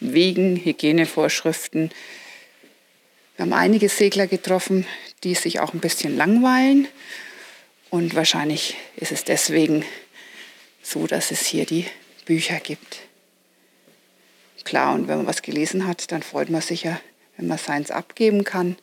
wegen 0.00 0.56
Hygienevorschriften. 0.56 1.90
Wir 3.36 3.44
haben 3.44 3.52
einige 3.52 3.88
Segler 3.88 4.26
getroffen, 4.26 4.86
die 5.24 5.34
sich 5.34 5.60
auch 5.60 5.74
ein 5.74 5.80
bisschen 5.80 6.16
langweilen. 6.16 6.88
Und 7.90 8.14
wahrscheinlich 8.14 8.76
ist 8.96 9.12
es 9.12 9.24
deswegen 9.24 9.84
so, 10.82 11.06
dass 11.06 11.30
es 11.30 11.46
hier 11.46 11.66
die 11.66 11.86
Bücher 12.24 12.60
gibt. 12.60 12.98
Klar, 14.64 14.94
und 14.94 15.06
wenn 15.06 15.18
man 15.18 15.26
was 15.26 15.42
gelesen 15.42 15.86
hat, 15.86 16.10
dann 16.10 16.22
freut 16.22 16.50
man 16.50 16.60
sich 16.60 16.82
ja, 16.82 17.00
wenn 17.36 17.46
man 17.46 17.58
seins 17.58 17.90
abgeben 17.90 18.42
kann 18.42 18.76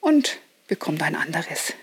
und 0.00 0.38
bekommt 0.68 1.02
ein 1.02 1.14
anderes. 1.14 1.74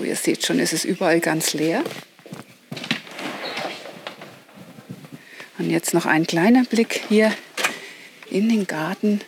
So, 0.00 0.06
ihr 0.06 0.16
seht 0.16 0.46
schon, 0.46 0.58
es 0.60 0.72
ist 0.72 0.86
überall 0.86 1.20
ganz 1.20 1.52
leer. 1.52 1.84
Und 5.58 5.68
jetzt 5.68 5.92
noch 5.92 6.06
ein 6.06 6.26
kleiner 6.26 6.64
Blick 6.64 7.02
hier 7.10 7.34
in 8.30 8.48
den 8.48 8.66
Garten. 8.66 9.20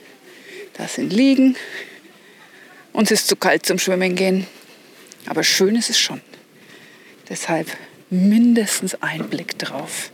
Da 0.73 0.89
sind 0.89 1.13
Liegen. 1.13 1.57
Uns 2.95 3.11
ist 3.11 3.29
zu 3.29 3.37
kalt 3.37 3.67
zum 3.67 3.79
Schwimmen 3.79 4.15
gehen. 4.15 4.47
Aber 5.27 5.45
schön 5.45 5.77
ist 5.77 5.91
es 5.91 5.99
schon. 5.99 6.23
Deshalb 7.29 7.67
mindestens 8.09 8.95
ein 9.03 9.29
Blick 9.29 9.59
drauf. 9.59 10.11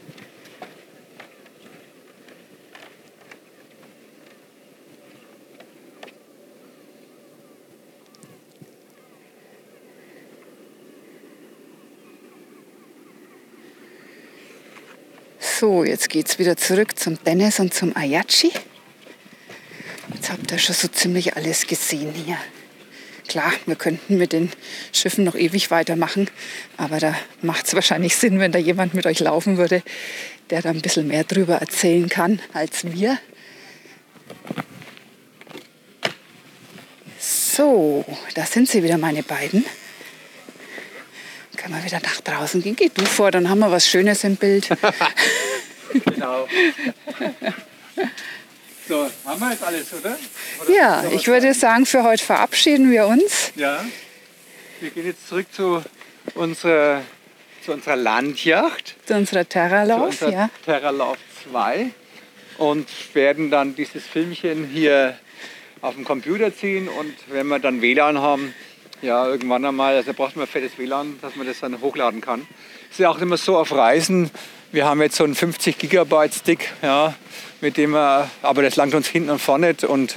So, 15.58 15.82
jetzt 15.82 16.08
geht 16.08 16.28
es 16.28 16.38
wieder 16.38 16.56
zurück 16.56 16.96
zum 16.96 17.18
Dennis 17.24 17.58
und 17.58 17.74
zum 17.74 17.96
Ayachi. 17.96 18.52
Jetzt 20.14 20.30
habt 20.30 20.52
ihr 20.52 20.58
schon 20.58 20.76
so 20.76 20.86
ziemlich 20.86 21.34
alles 21.34 21.66
gesehen 21.66 22.12
hier. 22.14 22.38
Klar, 23.26 23.52
wir 23.66 23.74
könnten 23.74 24.18
mit 24.18 24.32
den 24.32 24.52
Schiffen 24.92 25.24
noch 25.24 25.34
ewig 25.34 25.72
weitermachen, 25.72 26.30
aber 26.76 27.00
da 27.00 27.18
macht 27.42 27.66
es 27.66 27.74
wahrscheinlich 27.74 28.14
Sinn, 28.14 28.38
wenn 28.38 28.52
da 28.52 28.60
jemand 28.60 28.94
mit 28.94 29.04
euch 29.04 29.18
laufen 29.18 29.56
würde, 29.56 29.82
der 30.50 30.62
da 30.62 30.70
ein 30.70 30.80
bisschen 30.80 31.08
mehr 31.08 31.24
drüber 31.24 31.56
erzählen 31.56 32.08
kann 32.08 32.40
als 32.52 32.84
wir. 32.84 33.18
So, 37.18 38.04
da 38.36 38.46
sind 38.46 38.68
sie 38.68 38.84
wieder, 38.84 38.96
meine 38.96 39.24
beiden. 39.24 39.64
Können 41.56 41.74
wir 41.74 41.84
wieder 41.84 42.00
nach 42.00 42.20
draußen 42.20 42.62
gehen? 42.62 42.76
Geh 42.76 42.90
du 42.94 43.04
vor, 43.04 43.32
dann 43.32 43.48
haben 43.48 43.58
wir 43.58 43.72
was 43.72 43.88
Schönes 43.88 44.22
im 44.22 44.36
Bild. 44.36 44.68
genau. 46.04 46.46
So, 48.88 49.10
haben 49.26 49.40
wir 49.40 49.50
jetzt 49.50 49.62
alles, 49.62 49.92
oder? 49.92 50.16
oder 50.62 50.70
ja, 50.74 51.04
ich 51.10 51.26
würde 51.26 51.52
sagen, 51.52 51.84
für 51.84 52.04
heute 52.04 52.24
verabschieden 52.24 52.90
wir 52.90 53.06
uns. 53.06 53.52
Ja. 53.54 53.84
Wir 54.80 54.90
gehen 54.90 55.06
jetzt 55.06 55.28
zurück 55.28 55.46
zu 55.52 55.82
unserer, 56.34 57.02
zu 57.64 57.72
unserer 57.72 57.96
Landjacht. 57.96 58.96
Zu 59.04 59.14
unserer 59.14 59.46
Terralauf, 59.46 60.18
zu 60.18 60.26
unserer 60.26 60.40
ja. 60.40 60.50
Terralauf 60.64 61.18
2 61.50 61.90
und 62.58 62.88
werden 63.14 63.50
dann 63.50 63.74
dieses 63.74 64.06
Filmchen 64.06 64.68
hier 64.72 65.18
auf 65.80 65.94
dem 65.94 66.04
Computer 66.04 66.54
ziehen 66.54 66.88
und 66.88 67.14
wenn 67.28 67.46
wir 67.46 67.58
dann 67.58 67.82
WLAN 67.82 68.18
haben, 68.18 68.54
ja, 69.00 69.26
irgendwann 69.26 69.64
einmal, 69.64 69.96
also 69.96 70.12
braucht 70.12 70.36
man 70.36 70.46
fettes 70.46 70.76
WLAN, 70.76 71.18
dass 71.22 71.36
man 71.36 71.46
das 71.46 71.60
dann 71.60 71.80
hochladen 71.80 72.20
kann. 72.20 72.46
Ist 72.90 72.98
ja 72.98 73.10
auch 73.10 73.20
immer 73.20 73.36
so 73.36 73.56
auf 73.56 73.70
Reisen. 73.72 74.30
Wir 74.70 74.84
haben 74.84 75.00
jetzt 75.00 75.16
so 75.16 75.24
einen 75.24 75.34
50 75.34 75.78
Gigabyte 75.78 76.34
Stick, 76.34 76.70
ja, 76.82 77.14
mit 77.62 77.78
dem 77.78 77.92
wir, 77.92 78.28
aber 78.42 78.62
das 78.62 78.76
langt 78.76 78.94
uns 78.94 79.08
hinten 79.08 79.30
und 79.30 79.38
vorne 79.38 79.68
nicht 79.68 79.82
und 79.82 80.16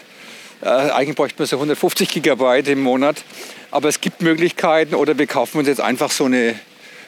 äh, 0.62 0.68
eigentlich 0.68 1.16
bräuchte 1.16 1.42
man 1.42 1.48
so 1.48 1.56
150 1.56 2.10
Gigabyte 2.10 2.68
im 2.68 2.82
Monat. 2.82 3.24
Aber 3.72 3.88
es 3.88 4.02
gibt 4.02 4.22
Möglichkeiten 4.22 4.94
oder 4.94 5.18
wir 5.18 5.26
kaufen 5.26 5.60
uns 5.60 5.70
jetzt 5.70 5.80
einfach 5.80 6.12
so 6.12 6.26
eine, 6.26 6.60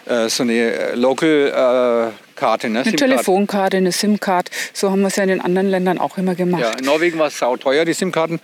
äh, 0.06 0.30
so 0.30 0.44
eine 0.44 0.96
Local-Karte. 0.96 2.70
Ne? 2.70 2.80
Eine 2.80 2.96
Telefonkarte, 2.96 3.76
eine 3.76 3.92
SIM-Card. 3.92 4.50
So 4.72 4.90
haben 4.90 5.02
wir 5.02 5.10
es 5.10 5.18
ja 5.18 5.24
in 5.24 5.30
den 5.30 5.42
anderen 5.42 5.68
Ländern 5.68 6.00
auch 6.00 6.18
immer 6.18 6.36
gemacht. 6.36 6.62
Ja, 6.62 6.72
in 6.72 6.86
Norwegen 6.86 7.20
war 7.20 7.28
es 7.28 7.38
sauteuer, 7.38 7.84
die 7.84 7.94
SIM-Karten, 7.94 8.40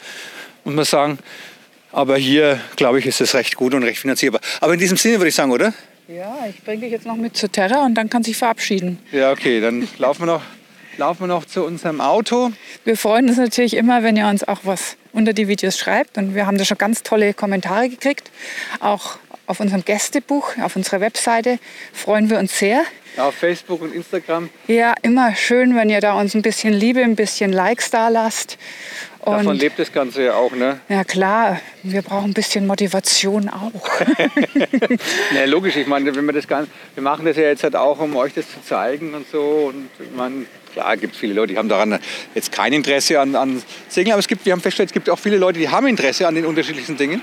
muss 0.65 0.75
man 0.75 0.83
sagen. 0.85 1.19
Aber 1.93 2.17
hier, 2.17 2.59
glaube 2.75 2.99
ich, 2.99 3.05
ist 3.05 3.21
es 3.21 3.33
recht 3.33 3.55
gut 3.55 3.73
und 3.73 3.83
recht 3.83 3.99
finanzierbar. 3.99 4.41
Aber 4.59 4.73
in 4.73 4.79
diesem 4.79 4.97
Sinne 4.97 5.19
würde 5.19 5.29
ich 5.29 5.35
sagen, 5.35 5.51
oder? 5.51 5.73
Ja, 6.11 6.47
ich 6.49 6.63
bringe 6.63 6.81
dich 6.81 6.91
jetzt 6.91 7.05
noch 7.05 7.15
mit 7.15 7.37
zur 7.37 7.51
Terra 7.51 7.85
und 7.85 7.93
dann 7.93 8.09
kann 8.09 8.23
sich 8.23 8.35
verabschieden. 8.35 8.97
Ja, 9.11 9.31
okay, 9.31 9.61
dann 9.61 9.87
laufen 9.99 10.23
wir 10.23 10.25
noch, 10.25 10.41
laufen 10.97 11.21
wir 11.21 11.27
noch 11.27 11.45
zu 11.45 11.63
unserem 11.63 12.01
Auto. 12.01 12.51
Wir 12.83 12.97
freuen 12.97 13.29
uns 13.29 13.37
natürlich 13.37 13.75
immer, 13.75 14.01
wenn 14.01 14.17
ihr 14.17 14.25
uns 14.25 14.43
auch 14.43 14.61
was 14.63 14.97
unter 15.13 15.33
die 15.33 15.47
Videos 15.47 15.77
schreibt. 15.77 16.17
Und 16.17 16.33
wir 16.33 16.47
haben 16.47 16.57
da 16.57 16.65
schon 16.65 16.79
ganz 16.79 17.03
tolle 17.03 17.35
Kommentare 17.35 17.89
gekriegt. 17.89 18.31
Auch 18.79 19.17
auf 19.45 19.59
unserem 19.59 19.85
Gästebuch, 19.85 20.57
auf 20.63 20.75
unserer 20.75 20.99
Webseite 20.99 21.59
freuen 21.93 22.31
wir 22.31 22.39
uns 22.39 22.57
sehr. 22.57 22.81
Auf 23.17 23.35
Facebook 23.35 23.83
und 23.83 23.93
Instagram. 23.93 24.49
Ja, 24.65 24.95
immer 25.03 25.35
schön, 25.35 25.75
wenn 25.75 25.91
ihr 25.91 26.01
da 26.01 26.13
uns 26.13 26.33
ein 26.33 26.41
bisschen 26.41 26.73
Liebe, 26.73 27.03
ein 27.03 27.15
bisschen 27.15 27.53
Likes 27.53 27.91
da 27.91 28.07
lasst. 28.07 28.57
Und 29.21 29.33
Davon 29.33 29.57
lebt 29.57 29.77
das 29.77 29.91
Ganze 29.91 30.23
ja 30.23 30.35
auch, 30.35 30.53
ne? 30.53 30.79
Ja 30.87 31.03
klar, 31.03 31.59
wir 31.83 32.01
brauchen 32.01 32.31
ein 32.31 32.33
bisschen 32.33 32.65
Motivation 32.65 33.49
auch. 33.49 33.89
ja, 35.35 35.43
logisch, 35.45 35.75
ich 35.75 35.87
meine, 35.87 36.15
wenn 36.15 36.25
wir 36.25 36.31
das 36.31 36.47
Ganze, 36.47 36.71
wir 36.93 37.03
machen 37.03 37.25
das 37.25 37.35
ja 37.35 37.43
jetzt 37.43 37.63
halt 37.63 37.75
auch, 37.75 37.99
um 37.99 38.15
euch 38.15 38.33
das 38.33 38.45
zu 38.49 38.63
zeigen 38.63 39.13
und 39.13 39.29
so. 39.29 39.73
Und 39.73 39.89
man, 40.15 40.45
klar, 40.71 40.95
gibt 40.95 41.17
viele 41.17 41.33
Leute, 41.33 41.51
die 41.51 41.57
haben 41.57 41.67
daran 41.67 41.99
jetzt 42.33 42.53
kein 42.53 42.71
Interesse 42.71 43.19
an, 43.19 43.35
an 43.35 43.61
Segeln, 43.89 44.13
aber 44.13 44.21
es 44.21 44.27
gibt, 44.27 44.45
wir 44.45 44.53
haben 44.53 44.61
festgestellt, 44.61 44.89
es 44.89 44.93
gibt 44.93 45.09
auch 45.09 45.19
viele 45.19 45.37
Leute, 45.37 45.59
die 45.59 45.67
haben 45.67 45.87
Interesse 45.87 46.25
an 46.25 46.35
den 46.35 46.45
unterschiedlichsten 46.45 46.95
Dingen. 46.95 47.21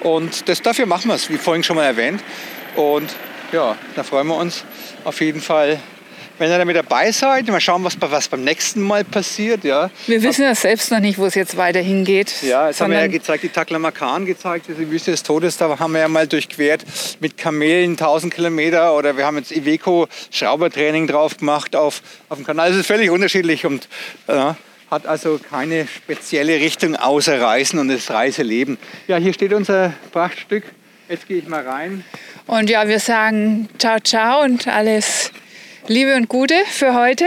Und 0.00 0.50
das, 0.50 0.60
dafür 0.60 0.84
machen 0.84 1.08
wir 1.08 1.14
es, 1.14 1.30
wie 1.30 1.38
vorhin 1.38 1.64
schon 1.64 1.76
mal 1.76 1.84
erwähnt. 1.84 2.22
Und 2.76 3.08
ja, 3.52 3.74
da 3.96 4.02
freuen 4.02 4.26
wir 4.26 4.36
uns 4.36 4.64
auf 5.04 5.18
jeden 5.22 5.40
Fall 5.40 5.80
wenn 6.38 6.50
ihr 6.50 6.58
damit 6.58 6.76
dabei 6.76 7.10
seid. 7.12 7.46
Mal 7.48 7.60
schauen, 7.60 7.84
was, 7.84 7.96
was 8.00 8.28
beim 8.28 8.44
nächsten 8.44 8.80
Mal 8.80 9.04
passiert. 9.04 9.64
Ja. 9.64 9.90
Wir 10.06 10.22
wissen 10.22 10.42
ja 10.42 10.54
selbst 10.54 10.90
noch 10.90 11.00
nicht, 11.00 11.18
wo 11.18 11.26
es 11.26 11.34
jetzt 11.34 11.56
weiter 11.56 11.80
hingeht. 11.80 12.42
Ja, 12.42 12.68
jetzt 12.68 12.80
haben 12.80 12.92
wir 12.92 13.00
ja 13.00 13.06
gezeigt, 13.06 13.42
die 13.42 13.48
Taklamakan 13.48 14.26
gezeigt, 14.26 14.66
diese 14.68 14.90
Wüste 14.90 15.10
des 15.10 15.22
Todes, 15.22 15.56
da 15.56 15.78
haben 15.78 15.92
wir 15.92 16.00
ja 16.00 16.08
mal 16.08 16.26
durchquert 16.26 16.84
mit 17.20 17.36
Kamelen 17.36 17.92
1000 17.92 18.34
Kilometer 18.34 18.94
oder 18.94 19.16
wir 19.16 19.26
haben 19.26 19.36
jetzt 19.36 19.52
Iveco 19.52 20.08
Schraubertraining 20.30 21.06
drauf 21.06 21.36
gemacht 21.36 21.74
auf, 21.76 22.02
auf 22.28 22.38
dem 22.38 22.46
Kanal. 22.46 22.70
Es 22.70 22.76
ist 22.76 22.86
völlig 22.86 23.10
unterschiedlich 23.10 23.66
und 23.66 23.88
ja, 24.28 24.56
hat 24.90 25.06
also 25.06 25.38
keine 25.38 25.86
spezielle 25.86 26.54
Richtung 26.54 26.96
außer 26.96 27.40
Reisen 27.40 27.78
und 27.78 27.88
das 27.88 28.10
Reiseleben. 28.10 28.78
Ja, 29.06 29.16
hier 29.16 29.32
steht 29.32 29.52
unser 29.52 29.92
Prachtstück. 30.12 30.64
Jetzt 31.08 31.26
gehe 31.26 31.38
ich 31.38 31.48
mal 31.48 31.66
rein. 31.66 32.04
Und 32.46 32.68
ja, 32.70 32.86
wir 32.86 33.00
sagen 33.00 33.68
ciao, 33.78 33.98
ciao 34.00 34.42
und 34.42 34.68
alles 34.68 35.32
Liebe 35.88 36.14
und 36.16 36.28
Gute 36.28 36.54
für 36.66 36.94
heute. 36.94 37.24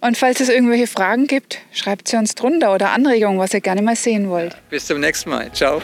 Und 0.00 0.18
falls 0.18 0.40
es 0.40 0.48
irgendwelche 0.48 0.88
Fragen 0.88 1.28
gibt, 1.28 1.60
schreibt 1.72 2.08
sie 2.08 2.16
uns 2.16 2.34
drunter 2.34 2.74
oder 2.74 2.90
Anregungen, 2.90 3.38
was 3.38 3.54
ihr 3.54 3.60
gerne 3.60 3.82
mal 3.82 3.96
sehen 3.96 4.28
wollt. 4.28 4.56
Bis 4.68 4.86
zum 4.86 5.00
nächsten 5.00 5.30
Mal. 5.30 5.50
Ciao. 5.52 5.80